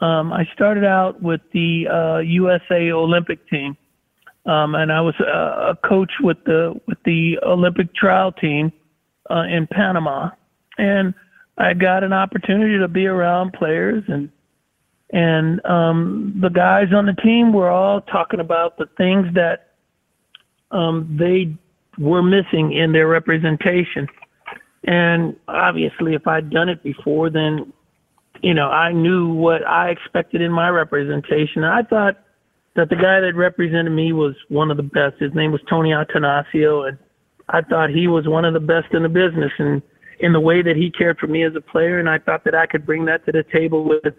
[0.00, 3.76] um I started out with the uh USA Olympic team.
[4.46, 8.72] Um and I was uh, a coach with the with the Olympic trial team
[9.30, 10.30] uh in Panama.
[10.78, 11.14] And
[11.56, 14.30] I got an opportunity to be around players and
[15.10, 19.70] and um the guys on the team were all talking about the things that
[20.70, 21.54] um they
[22.02, 24.08] were missing in their representation
[24.86, 27.72] and obviously, if I'd done it before, then,
[28.42, 31.64] you know, I knew what I expected in my representation.
[31.64, 32.18] I thought
[32.76, 35.18] that the guy that represented me was one of the best.
[35.18, 36.98] His name was Tony Attanasio, and
[37.48, 39.52] I thought he was one of the best in the business.
[39.58, 39.82] And
[40.20, 42.54] in the way that he cared for me as a player, and I thought that
[42.54, 44.14] I could bring that to the table with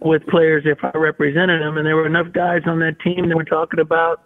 [0.00, 1.76] with players if I represented them.
[1.76, 4.22] And there were enough guys on that team that were talking about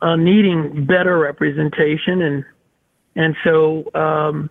[0.00, 2.44] uh, needing better representation, and
[3.14, 4.50] and so um,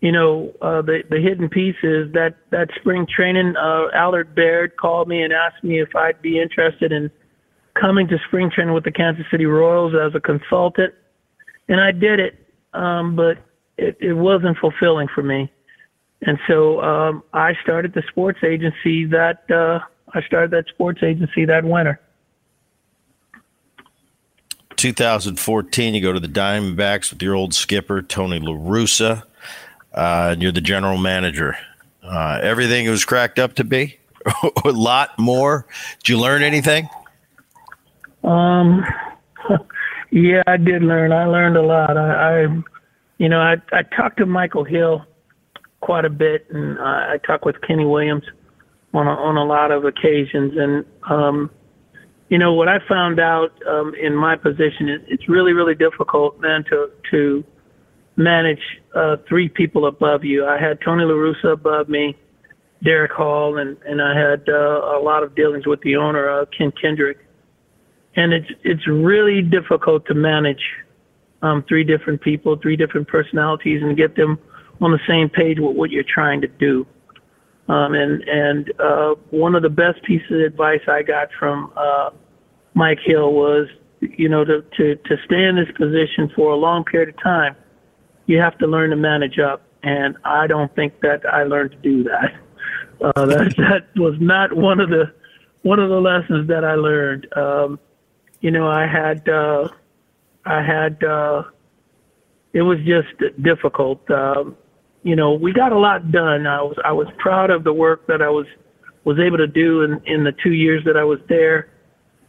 [0.00, 3.54] you know, uh, the the hidden piece is that that spring training.
[3.56, 7.10] Uh, Allard Baird called me and asked me if I'd be interested in
[7.80, 10.94] coming to spring training with the Kansas City Royals as a consultant,
[11.68, 13.38] and I did it, um, but
[13.76, 15.50] it, it wasn't fulfilling for me,
[16.22, 19.80] and so um, I started the sports agency that uh,
[20.14, 22.00] I started that sports agency that winter.
[24.76, 29.24] 2014, you go to the Diamondbacks with your old skipper Tony La Russa
[29.92, 31.56] uh, and you're the general manager.
[32.02, 33.98] Uh, everything was cracked up to be,
[34.64, 35.66] a lot more.
[35.98, 36.88] Did you learn anything?
[38.22, 38.84] Um,
[40.10, 41.12] yeah, I did learn.
[41.12, 41.96] I learned a lot.
[41.96, 42.46] I, I
[43.18, 45.04] you know, I I talked to Michael Hill
[45.80, 48.24] quite a bit, and I, I talked with Kenny Williams
[48.94, 51.50] on a, on a lot of occasions, and um,
[52.28, 56.40] you know what I found out um, in my position is it's really really difficult,
[56.40, 57.44] man, to to
[58.16, 58.62] manage
[58.94, 60.46] uh, three people above you.
[60.46, 62.16] I had Tony La Russa above me,
[62.82, 66.44] Derrick Hall, and and I had uh, a lot of dealings with the owner, uh,
[66.56, 67.18] Ken Kendrick.
[68.18, 70.62] And it's it's really difficult to manage
[71.42, 74.38] um, three different people, three different personalities, and get them
[74.80, 76.86] on the same page with what you're trying to do.
[77.68, 82.10] Um, and and uh, one of the best pieces of advice I got from uh,
[82.74, 83.68] Mike Hill was,
[84.00, 87.54] you know, to, to to stay in this position for a long period of time
[88.28, 89.62] you have to learn to manage up.
[89.82, 92.34] And I don't think that I learned to do that.
[93.00, 95.04] Uh, that that was not one of the
[95.62, 97.28] one of the lessons that I learned.
[97.36, 97.78] Um,
[98.40, 99.68] you know, I had uh,
[100.44, 101.42] I had uh,
[102.52, 104.08] it was just difficult.
[104.10, 104.56] Um,
[105.02, 106.46] you know, we got a lot done.
[106.46, 108.46] I was I was proud of the work that I was
[109.04, 111.70] was able to do in in the two years that I was there.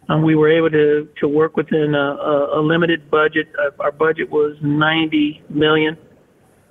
[0.10, 3.48] Um, we were able to, to work within a, a, a limited budget.
[3.80, 5.96] Our budget was 90 million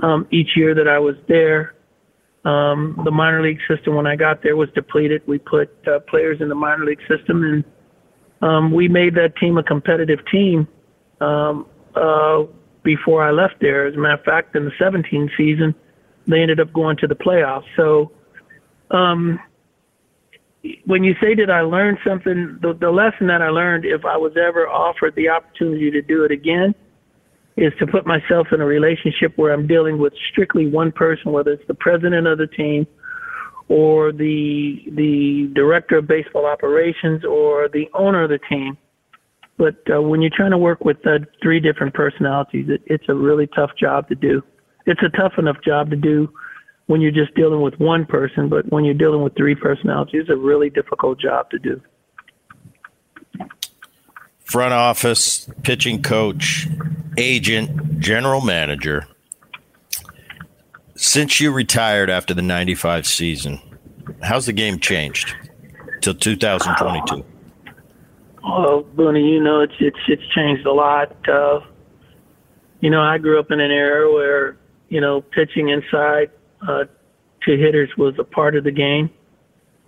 [0.03, 1.77] um, each year that I was there.
[2.45, 5.23] Um, the minor league system when I got there was depleted.
[5.27, 7.65] We put uh, players in the minor league system, and
[8.43, 10.69] um, we made that team a competitive team
[11.21, 12.45] um, uh,
[12.83, 13.87] before I left there.
[13.87, 15.75] As a matter of fact, in the 17 season,
[16.27, 17.65] they ended up going to the playoffs.
[17.77, 18.13] So
[18.91, 19.41] Um,
[20.85, 24.17] when you say did I learn something, the, the lesson that I learned, if I
[24.17, 26.75] was ever offered the opportunity to do it again,
[27.57, 31.53] is to put myself in a relationship where I'm dealing with strictly one person, whether
[31.53, 32.87] it's the president of the team
[33.69, 38.77] or the the director of baseball operations or the owner of the team.
[39.59, 43.15] But uh, when you're trying to work with uh, three different personalities, it, it's a
[43.15, 44.43] really tough job to do.
[44.87, 46.33] It's a tough enough job to do
[46.87, 50.31] when you're just dealing with one person, but when you're dealing with three personalities, it's
[50.31, 51.81] a really difficult job to do.
[54.45, 56.67] Front office, pitching coach,
[57.19, 59.07] agent, general manager.
[61.01, 63.61] Since you retired after the 95 season,
[64.21, 65.33] how's the game changed
[66.01, 67.25] till 2022?
[68.43, 71.15] Oh, Booney, you know, it's, it's, it's changed a lot.
[71.29, 71.61] Uh,
[72.81, 74.57] you know, I grew up in an era where,
[74.89, 76.33] you know, pitching inside
[76.67, 76.87] uh,
[77.43, 79.09] to hitters was a part of the game.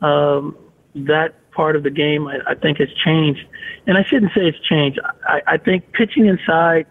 [0.03, 0.57] Um,
[0.95, 3.45] that part of the game, I, I think, has changed.
[3.89, 5.01] And I shouldn't say it's changed.
[5.25, 6.87] I, I think pitching inside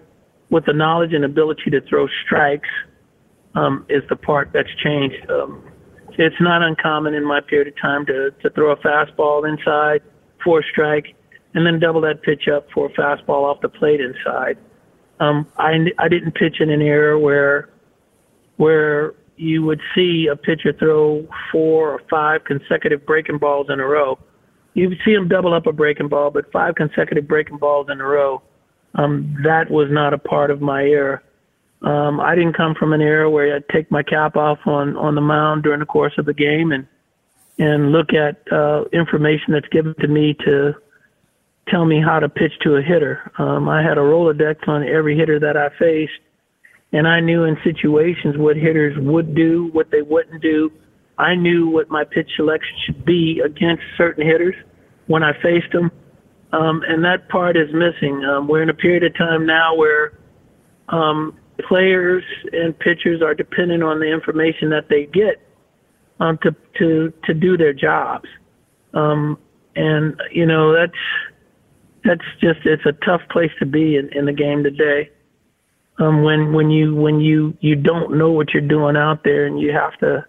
[0.49, 2.67] with the knowledge and ability to throw strikes
[3.59, 5.29] um, is the part that's changed.
[5.29, 5.63] Um,
[6.17, 10.01] it's not uncommon in my period of time to, to throw a fastball inside
[10.43, 11.15] for a strike
[11.53, 14.57] and then double that pitch up for a fastball off the plate inside.
[15.19, 17.69] Um, I, I didn't pitch in an era where
[18.57, 23.85] where you would see a pitcher throw four or five consecutive breaking balls in a
[23.85, 24.19] row.
[24.73, 28.01] You would see him double up a breaking ball, but five consecutive breaking balls in
[28.01, 28.41] a row,
[28.95, 31.21] um, that was not a part of my era.
[31.81, 35.15] Um, I didn't come from an era where I'd take my cap off on, on
[35.15, 36.87] the mound during the course of the game and
[37.61, 40.73] and look at uh, information that's given to me to
[41.67, 43.29] tell me how to pitch to a hitter.
[43.37, 46.13] Um, I had a Rolodex on every hitter that I faced
[46.91, 50.71] and I knew in situations what hitters would do, what they wouldn't do.
[51.17, 54.55] I knew what my pitch selection should be against certain hitters
[55.07, 55.91] when I faced them,
[56.53, 58.23] um, and that part is missing.
[58.23, 60.17] Um, we're in a period of time now where
[60.87, 65.41] um, players and pitchers are dependent on the information that they get
[66.19, 68.27] um, to to to do their jobs,
[68.93, 69.37] um,
[69.75, 70.93] and you know that's
[72.03, 75.09] that's just it's a tough place to be in, in the game today
[75.99, 79.59] um, when when you when you you don't know what you're doing out there and
[79.59, 80.25] you have to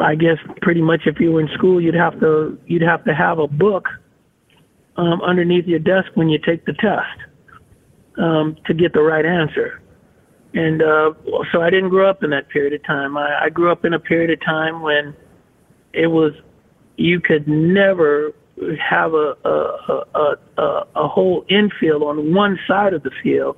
[0.00, 3.14] I guess pretty much if you were in school you'd have to you'd have to
[3.14, 3.88] have a book
[4.96, 7.18] um, underneath your desk when you take the test
[8.18, 9.80] um, to get the right answer.
[10.54, 11.12] And uh,
[11.52, 13.16] so I didn't grow up in that period of time.
[13.16, 15.14] I, I grew up in a period of time when
[15.92, 16.32] it was
[16.96, 18.32] you could never
[18.78, 23.56] have a a, a, a, a whole infield on one side of the field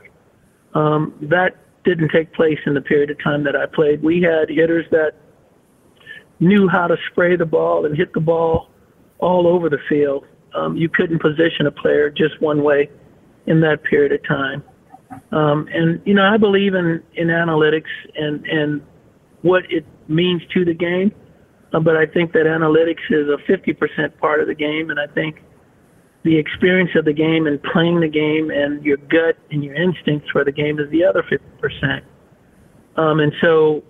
[0.74, 4.02] um, that didn't take place in the period of time that I played.
[4.02, 5.12] We had hitters that
[6.38, 8.68] knew how to spray the ball and hit the ball
[9.18, 10.26] all over the field.
[10.54, 12.90] Um, you couldn't position a player just one way
[13.46, 14.62] in that period of time.
[15.32, 18.82] Um, and you know, I believe in in analytics and and
[19.42, 21.12] what it means to the game,
[21.72, 25.06] uh, but I think that analytics is a 50% part of the game, and I
[25.06, 25.42] think
[26.22, 30.28] the experience of the game and playing the game and your gut and your instincts
[30.30, 32.02] for the game is the other 50%.
[32.96, 33.82] Um, and so,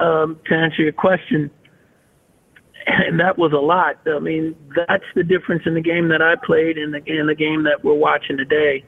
[0.00, 1.50] um, to answer your question,
[2.86, 3.96] and that was a lot.
[4.06, 4.56] I mean,
[4.88, 7.84] that's the difference in the game that I played and the, in the game that
[7.84, 8.84] we're watching today.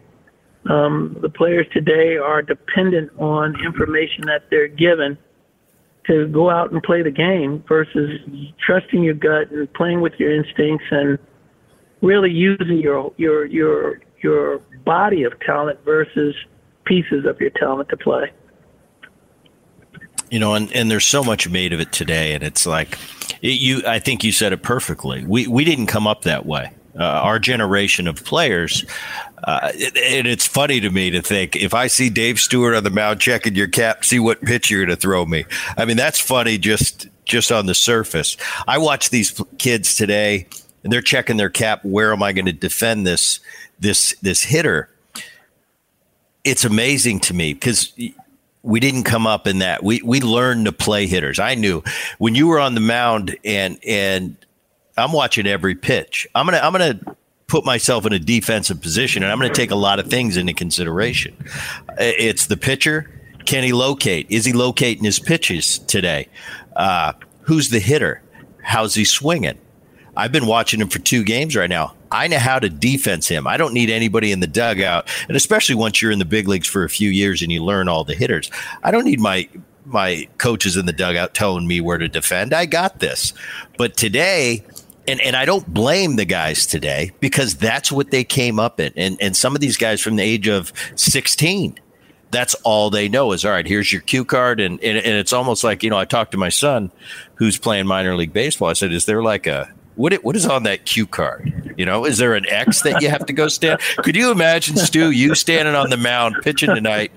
[0.67, 5.17] Um, the players today are dependent on information that they're given
[6.07, 8.21] to go out and play the game versus
[8.65, 11.19] trusting your gut and playing with your instincts and–
[12.03, 16.35] really using your your your your body of talent versus
[16.85, 18.33] pieces of your talent to play.
[20.31, 22.99] You know, and, and there's so much made of it today, and it's like
[23.41, 23.83] it, you.
[23.87, 25.25] I think you said it perfectly.
[25.25, 26.73] We we didn't come up that way.
[26.99, 28.85] Uh, our generation of players,
[29.45, 32.91] uh, and it's funny to me to think if I see Dave Stewart on the
[32.91, 35.45] mound checking your cap, see what pitch you're going to throw me.
[35.77, 38.37] I mean, that's funny just just on the surface.
[38.67, 40.49] I watch these kids today
[40.83, 41.85] and they're checking their cap.
[41.85, 43.41] Where am I going to defend this
[43.79, 44.89] this this hitter?
[46.45, 47.93] It's amazing to me because
[48.63, 49.83] we didn't come up in that.
[49.85, 51.39] We we learned to play hitters.
[51.39, 51.83] I knew
[52.19, 54.37] when you were on the mound and and
[54.99, 56.27] I'm watching every pitch.
[56.35, 57.01] I'm gonna I'm gonna
[57.47, 60.53] put myself in a defensive position and I'm gonna take a lot of things into
[60.53, 61.37] consideration.
[61.99, 63.11] It's the pitcher.
[63.47, 64.27] Can he locate?
[64.29, 66.29] Is he locating his pitches today?
[66.77, 68.23] Uh, who's the hitter?
[68.63, 69.59] How's he swinging?
[70.17, 71.95] I've been watching him for two games right now.
[72.11, 73.47] I know how to defense him.
[73.47, 76.67] I don't need anybody in the dugout, and especially once you're in the big leagues
[76.67, 78.51] for a few years and you learn all the hitters.
[78.83, 79.49] I don't need my
[79.85, 82.53] my coaches in the dugout telling me where to defend.
[82.53, 83.33] I got this.
[83.79, 84.63] But today,
[85.09, 88.93] and, and I don't blame the guys today because that's what they came up in.
[88.97, 91.79] And, and some of these guys from the age of 16,
[92.31, 94.61] that's all they know is all right, here's your cue card.
[94.61, 96.93] And, and, and it's almost like, you know, I talked to my son
[97.37, 98.69] who's playing minor league baseball.
[98.69, 101.68] I said, is there like a, what what is on that cue card?
[101.79, 103.81] You know, is there an X that you have to go stand?
[103.99, 107.13] Could you imagine, Stu, you standing on the mound pitching tonight,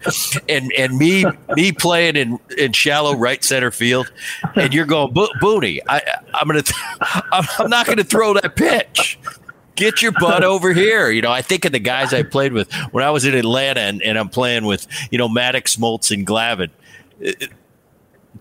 [0.47, 4.11] and and me me playing in, in shallow right center field,
[4.55, 6.03] and you're going Bo- Booney, I
[6.35, 6.79] I'm gonna th-
[7.31, 9.17] I'm, not gonna throw that pitch.
[9.75, 11.09] Get your butt over here.
[11.09, 13.79] You know, I think of the guys I played with when I was in Atlanta
[13.79, 16.69] and, and I'm playing with, you know, Maddox, Smoltz, and Glavine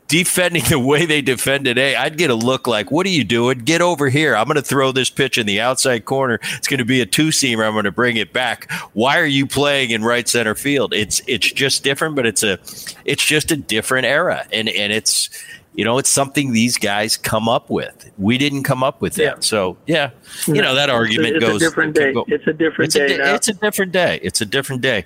[0.08, 3.58] defending the way they defend today, I'd get a look like, "What are you doing?
[3.60, 4.36] Get over here!
[4.36, 6.38] I'm going to throw this pitch in the outside corner.
[6.54, 7.66] It's going to be a two seamer.
[7.66, 8.70] I'm going to bring it back.
[8.92, 10.92] Why are you playing in right center field?
[10.94, 12.58] It's it's just different, but it's a
[13.04, 15.28] it's just a different era, and and it's."
[15.72, 18.10] You know, it's something these guys come up with.
[18.18, 19.34] We didn't come up with Yeah.
[19.36, 19.44] that.
[19.44, 20.10] So, yeah,
[20.48, 21.62] you know, that argument it's goes.
[21.62, 22.12] a different day.
[22.12, 23.34] go- It's a different it's a, day di- now.
[23.36, 24.18] it's a different day.
[24.20, 25.04] It's a different day.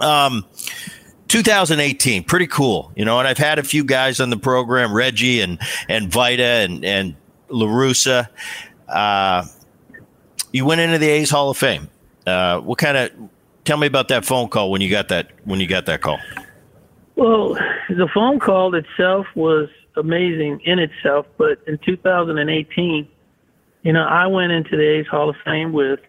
[0.00, 0.44] Um,
[1.28, 3.18] 2018, pretty cool, you know.
[3.18, 5.58] And I've had a few guys on the program, Reggie and
[5.88, 7.16] and Vida and and
[7.48, 8.28] La Russa.
[8.88, 9.46] Uh,
[10.52, 11.88] you went into the A's Hall of Fame.
[12.26, 13.10] Uh, what kind of?
[13.64, 16.18] Tell me about that phone call when you got that when you got that call.
[17.16, 17.54] Well,
[17.88, 23.08] the phone call itself was amazing in itself, but in 2018,
[23.82, 26.00] you know, I went into the A's Hall of Fame with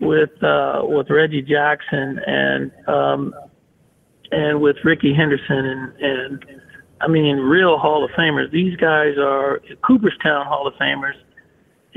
[0.00, 3.34] with uh, with Reggie Jackson and um,
[4.32, 6.44] and with Rickey Henderson and and
[7.00, 8.50] I mean real Hall of Famers.
[8.50, 11.14] These guys are Cooperstown Hall of Famers,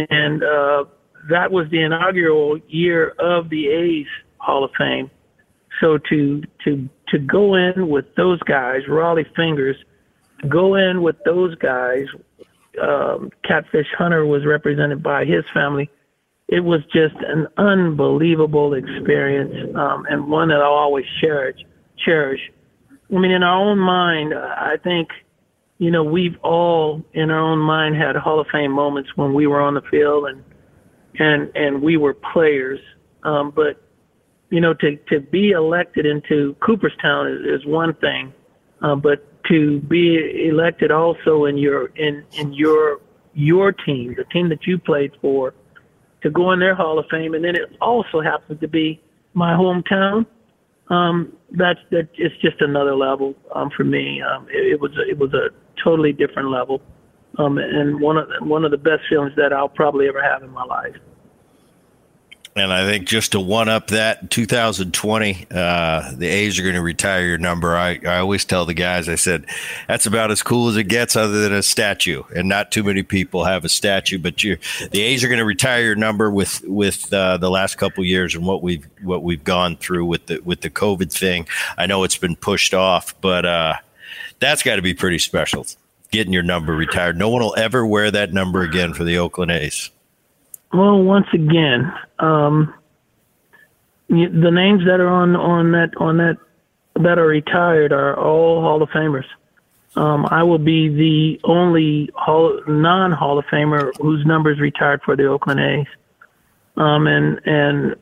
[0.09, 0.85] and uh,
[1.29, 4.07] that was the inaugural year of the A's
[4.37, 5.09] Hall of Fame.
[5.81, 9.77] So to to to go in with those guys, Rollie Fingers,
[10.49, 12.05] go in with those guys.
[12.81, 15.89] Um, Catfish Hunter was represented by his family.
[16.47, 21.57] It was just an unbelievable experience, um, and one that I'll always cherish.
[22.03, 22.41] Cherish.
[23.13, 25.09] I mean, in our own mind, I think,
[25.77, 29.47] you know, we've all in our own mind had Hall of Fame moments when we
[29.47, 30.43] were on the field and
[31.19, 32.79] and and we were players.
[33.23, 33.81] Um, but
[34.49, 38.33] you know, to, to be elected into Cooperstown is, is one thing,
[38.81, 43.01] uh, but to be elected also in your in in your
[43.33, 45.53] your team, the team that you played for,
[46.21, 49.01] to go in their Hall of Fame, and then it also happens to be
[49.33, 50.25] my hometown.
[50.89, 52.09] Um, that's that.
[52.15, 54.21] It's just another level um, for me.
[54.21, 55.49] Um, it, it was it was a
[55.83, 56.81] totally different level,
[57.39, 60.51] um, and one of one of the best feelings that I'll probably ever have in
[60.51, 60.95] my life.
[62.57, 66.75] And I think just to one up that, in 2020, uh, the A's are going
[66.75, 67.75] to retire your number.
[67.75, 69.45] I, I always tell the guys, I said,
[69.89, 72.23] that's about as cool as it gets, other than a statue.
[72.33, 74.57] And not too many people have a statue, but you,
[74.91, 78.35] the A's are going to retire your number with with uh, the last couple years
[78.35, 81.49] and what we've what we've gone through with the with the COVID thing.
[81.77, 83.73] I know it's been pushed off, but uh,
[84.39, 85.65] that's got to be pretty special.
[86.09, 87.17] Getting your number retired.
[87.17, 89.91] No one will ever wear that number again for the Oakland A's.
[90.75, 92.73] Well, once again, um,
[94.09, 96.37] the names that are on on that on that
[96.95, 99.23] that are retired are all Hall of Famers.
[99.95, 105.01] Um, I will be the only hall, non Hall of Famer whose number is retired
[105.05, 105.87] for the Oakland A's.
[106.75, 107.95] Um, and and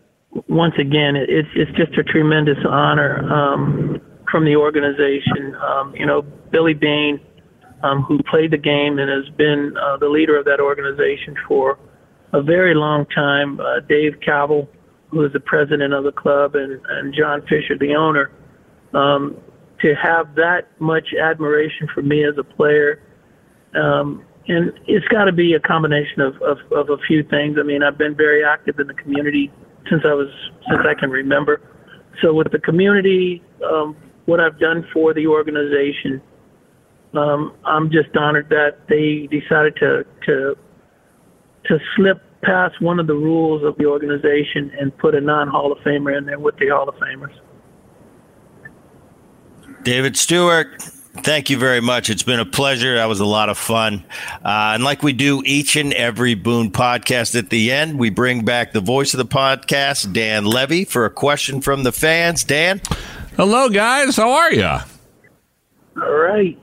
[0.48, 4.02] once again, it, it's it's just a tremendous honor um,
[4.32, 5.54] from the organization.
[5.56, 7.20] Um, you know, Billy Beane,
[7.84, 11.78] um, who played the game and has been uh, the leader of that organization for
[12.34, 13.60] a very long time.
[13.60, 14.68] Uh, Dave Kaval,
[15.10, 18.32] who is the president of the club, and, and John Fisher, the owner.
[18.94, 19.38] Um,
[19.82, 23.02] to have that much admiration for me as a player,
[23.76, 27.58] um, and it's got to be a combination of, of, of a few things.
[27.60, 29.52] I mean, I've been very active in the community
[29.90, 30.28] since I was
[30.70, 31.62] since I can remember.
[32.22, 36.22] So with the community, um, what I've done for the organization,
[37.14, 40.56] um, I'm just honored that they decided to to
[41.66, 45.72] to slip past one of the rules of the organization and put a non Hall
[45.72, 47.34] of Famer in there with the Hall of Famers.
[49.84, 52.10] David Stewart, thank you very much.
[52.10, 52.96] It's been a pleasure.
[52.96, 54.06] That was a lot of fun.
[54.44, 58.46] Uh, and like we do each and every Boone podcast at the end, we bring
[58.46, 62.44] back the voice of the podcast, Dan Levy, for a question from the fans.
[62.44, 62.82] Dan?
[63.36, 64.16] Hello, guys.
[64.16, 64.78] How are you?
[66.02, 66.58] All right.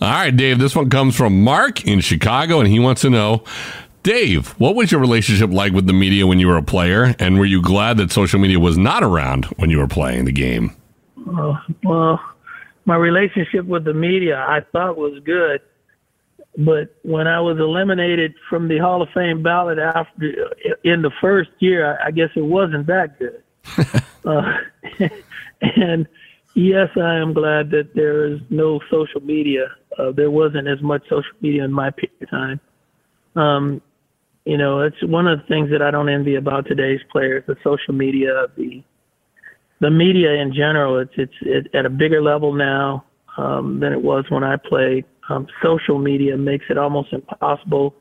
[0.00, 0.58] All right, Dave.
[0.58, 3.44] This one comes from Mark in Chicago, and he wants to know
[4.02, 7.14] Dave, what was your relationship like with the media when you were a player?
[7.20, 10.32] And were you glad that social media was not around when you were playing the
[10.32, 10.74] game?
[11.30, 12.20] Uh, well,
[12.84, 15.60] my relationship with the media I thought was good,
[16.58, 21.50] but when I was eliminated from the Hall of Fame ballot after in the first
[21.60, 23.42] year, I guess it wasn't that good.
[24.24, 24.58] uh,
[25.76, 26.08] and
[26.54, 29.68] yes, I am glad that there is no social media.
[29.96, 32.60] Uh, there wasn't as much social media in my period of time.
[33.36, 33.80] Um,
[34.44, 37.56] you know, it's one of the things that I don't envy about today's players: the
[37.62, 38.82] social media, the
[39.80, 40.98] the media in general.
[40.98, 43.04] It's it's it, at a bigger level now
[43.36, 45.04] um, than it was when I played.
[45.28, 47.94] Um, social media makes it almost impossible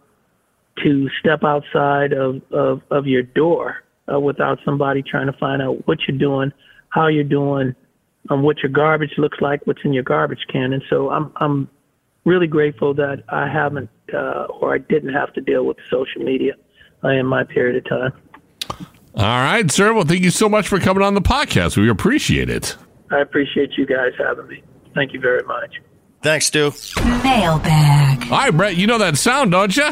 [0.84, 5.88] to step outside of of, of your door uh, without somebody trying to find out
[5.88, 6.52] what you're doing,
[6.90, 7.76] how you're doing,
[8.32, 10.74] um, what your garbage looks like, what's in your garbage can.
[10.74, 11.70] And so I'm I'm
[12.26, 16.54] really grateful that I haven't uh, or I didn't have to deal with social media
[17.04, 18.14] uh, in my period of time.
[19.16, 19.94] All right, sir.
[19.94, 21.78] Well, thank you so much for coming on the podcast.
[21.78, 22.78] We appreciate it.
[23.12, 24.64] I appreciate you guys having me.
[24.96, 25.82] Thank you very much.
[26.22, 26.72] Thanks, Stu.
[27.24, 28.24] Mailbag.
[28.26, 28.78] All right, Bret.
[28.78, 29.90] You know that sound, don't you?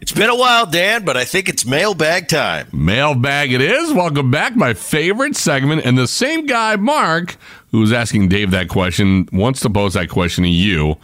[0.00, 2.66] It's been a while, Dan, but I think it's mailbag time.
[2.72, 3.92] Mailbag it is.
[3.92, 4.56] Welcome back.
[4.56, 5.84] My favorite segment.
[5.84, 7.36] And the same guy, Mark,
[7.70, 10.96] who was asking Dave that question, wants to pose that question to you.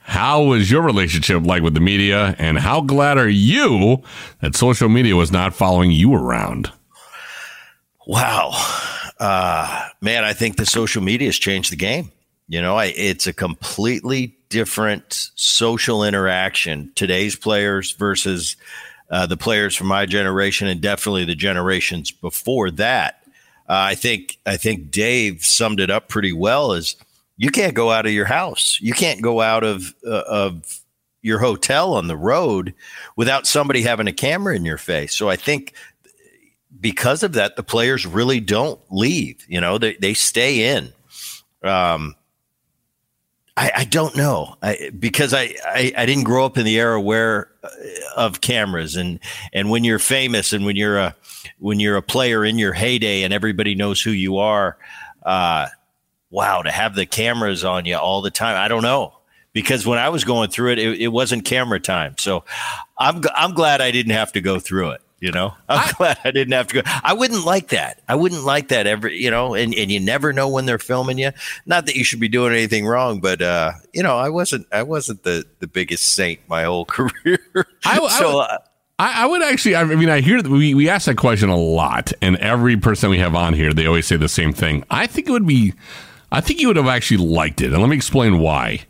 [0.00, 2.34] How was your relationship like with the media?
[2.38, 4.02] And how glad are you
[4.40, 6.72] that social media was not following you around?
[8.06, 8.52] Wow.
[9.20, 12.10] Uh, man, I think the social media has changed the game.
[12.48, 16.90] You know, I, it's a completely different social interaction.
[16.94, 18.56] Today's players versus
[19.10, 23.17] uh, the players from my generation, and definitely the generations before that.
[23.68, 26.72] Uh, I think I think Dave summed it up pretty well.
[26.72, 26.96] Is
[27.36, 30.80] you can't go out of your house, you can't go out of uh, of
[31.22, 32.74] your hotel on the road
[33.16, 35.16] without somebody having a camera in your face.
[35.16, 35.74] So I think
[36.80, 39.44] because of that, the players really don't leave.
[39.48, 40.92] You know, they they stay in.
[41.62, 42.14] Um,
[43.58, 47.00] I, I don't know I, because I, I, I didn't grow up in the era
[47.00, 47.68] where uh,
[48.16, 49.18] of cameras and
[49.52, 51.16] and when you're famous and when you're a
[51.58, 54.76] when you're a player in your heyday and everybody knows who you are,
[55.24, 55.66] uh,
[56.30, 58.56] wow, to have the cameras on you all the time.
[58.56, 59.14] I don't know
[59.52, 62.14] because when I was going through it, it, it wasn't camera time.
[62.18, 62.44] So
[62.96, 65.02] I'm I'm glad I didn't have to go through it.
[65.20, 66.82] You know, I'm I, glad I didn't have to go.
[67.02, 68.02] I wouldn't like that.
[68.08, 71.18] I wouldn't like that ever, you know, and, and you never know when they're filming
[71.18, 71.32] you.
[71.66, 74.84] Not that you should be doing anything wrong, but, uh, you know, I wasn't, I
[74.84, 77.40] wasn't the, the biggest saint my whole career.
[77.84, 78.58] I, so, I,
[78.98, 81.56] I, I, would actually, I mean, I hear that we, we ask that question a
[81.56, 84.84] lot, and every person we have on here, they always say the same thing.
[84.90, 85.72] I think it would be,
[86.32, 87.72] I think you would have actually liked it.
[87.72, 88.80] And let me explain why.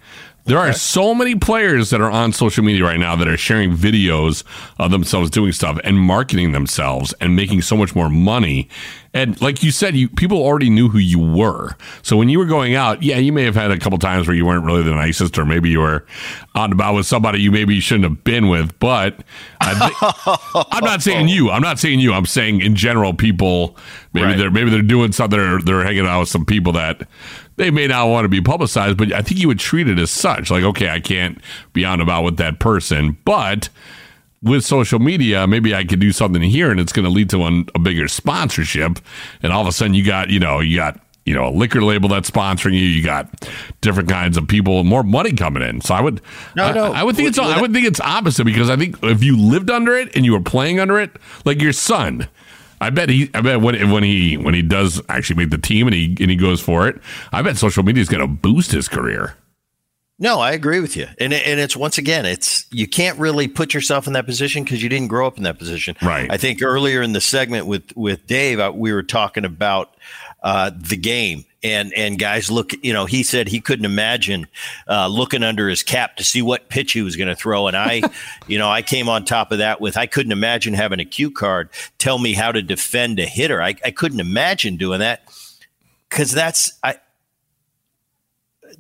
[0.49, 0.71] There okay.
[0.71, 4.45] are so many players that are on social media right now that are sharing videos
[4.79, 8.71] of themselves doing stuff and marketing themselves and making so much more money.
[9.19, 11.75] And like you said, you people already knew who you were.
[12.03, 14.37] So when you were going out, yeah, you may have had a couple times where
[14.37, 16.07] you weren't really the nicest, or maybe you were
[16.55, 18.79] on about with somebody you maybe shouldn't have been with.
[18.79, 19.25] But
[19.61, 21.51] I am not saying you.
[21.51, 22.13] I'm not saying you.
[22.13, 23.77] I'm saying in general, people
[24.13, 24.39] maybe right.
[24.39, 25.37] they're maybe they're doing something.
[25.37, 27.09] They're, they're hanging out with some people that
[27.57, 30.13] they may not want to be publicized, but I think you would treat it as
[30.13, 30.49] such.
[30.49, 31.41] Like, okay, I can't
[31.73, 33.69] be on about with that person, but
[34.43, 37.39] with social media, maybe I could do something here and it's going to lead to
[37.39, 38.99] one, a bigger sponsorship.
[39.43, 41.83] And all of a sudden you got, you know, you got, you know, a liquor
[41.83, 42.81] label that's sponsoring you.
[42.87, 43.47] You got
[43.81, 45.83] different kinds of people, and more money coming in.
[45.83, 46.23] So I would,
[46.57, 48.97] no, no, I, I would think it's, I would think it's opposite because I think
[49.03, 51.11] if you lived under it and you were playing under it,
[51.45, 52.29] like your son,
[52.81, 53.29] I bet he.
[53.35, 56.31] I bet when when he when he does actually make the team and he and
[56.31, 57.01] he goes for it,
[57.33, 59.35] I bet social media is going to boost his career.
[60.21, 63.73] No, I agree with you, and and it's once again, it's you can't really put
[63.73, 65.97] yourself in that position because you didn't grow up in that position.
[66.03, 66.29] Right.
[66.31, 69.95] I think earlier in the segment with with Dave, uh, we were talking about
[70.43, 74.47] uh, the game and and guys look you know he said he couldn't imagine
[74.89, 77.77] uh, looking under his cap to see what pitch he was going to throw and
[77.77, 78.01] i
[78.47, 81.33] you know i came on top of that with i couldn't imagine having a cue
[81.33, 81.69] card
[81.99, 85.23] tell me how to defend a hitter i, I couldn't imagine doing that
[86.09, 86.97] because that's i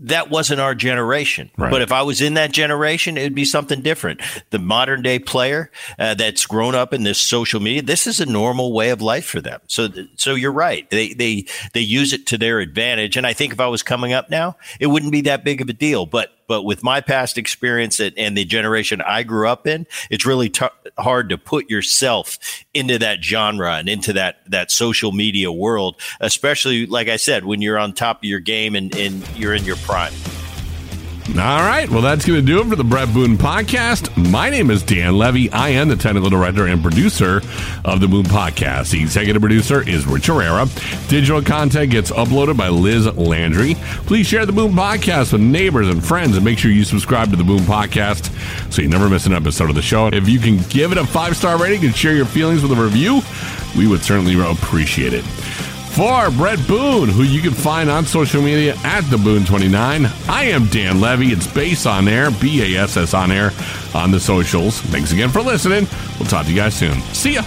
[0.01, 1.51] that wasn't our generation.
[1.57, 1.71] Right.
[1.71, 4.21] But if I was in that generation, it would be something different.
[4.51, 8.27] The modern day player uh, that's grown up in this social media, this is a
[8.27, 9.61] normal way of life for them.
[9.67, 10.89] So, so you're right.
[10.91, 13.17] They they they use it to their advantage.
[13.17, 15.69] And I think if I was coming up now, it wouldn't be that big of
[15.69, 16.07] a deal.
[16.07, 20.49] But but with my past experience and the generation I grew up in, it's really
[20.49, 20.67] t-
[20.99, 22.39] hard to put yourself
[22.75, 27.63] into that genre and into that that social media world, especially like I said, when
[27.63, 30.13] you're on top of your game and, and you're in your prime.
[31.37, 31.89] All right.
[31.91, 34.31] Well, that's going to do it for the Bret Boone podcast.
[34.31, 35.53] My name is Dan Levy.
[35.53, 37.43] I am the technical director and producer
[37.85, 38.91] of the Boone podcast.
[38.91, 40.67] The executive producer is Rich Herrera.
[41.09, 43.75] Digital content gets uploaded by Liz Landry.
[44.07, 47.37] Please share the Boone podcast with neighbors and friends and make sure you subscribe to
[47.37, 48.33] the Boone podcast
[48.73, 50.09] so you never miss an episode of the show.
[50.09, 52.83] If you can give it a five star rating and share your feelings with a
[52.83, 53.21] review,
[53.77, 55.25] we would certainly appreciate it
[55.99, 60.29] for Bret Boone, who you can find on social media at the Boone29.
[60.29, 61.33] I am Dan Levy.
[61.33, 63.51] It's Bass on Air, B A S S on Air
[63.97, 64.81] on the socials.
[64.81, 65.89] Thanks again for listening.
[66.21, 67.01] We'll talk to you guys soon.
[67.15, 67.43] See ya.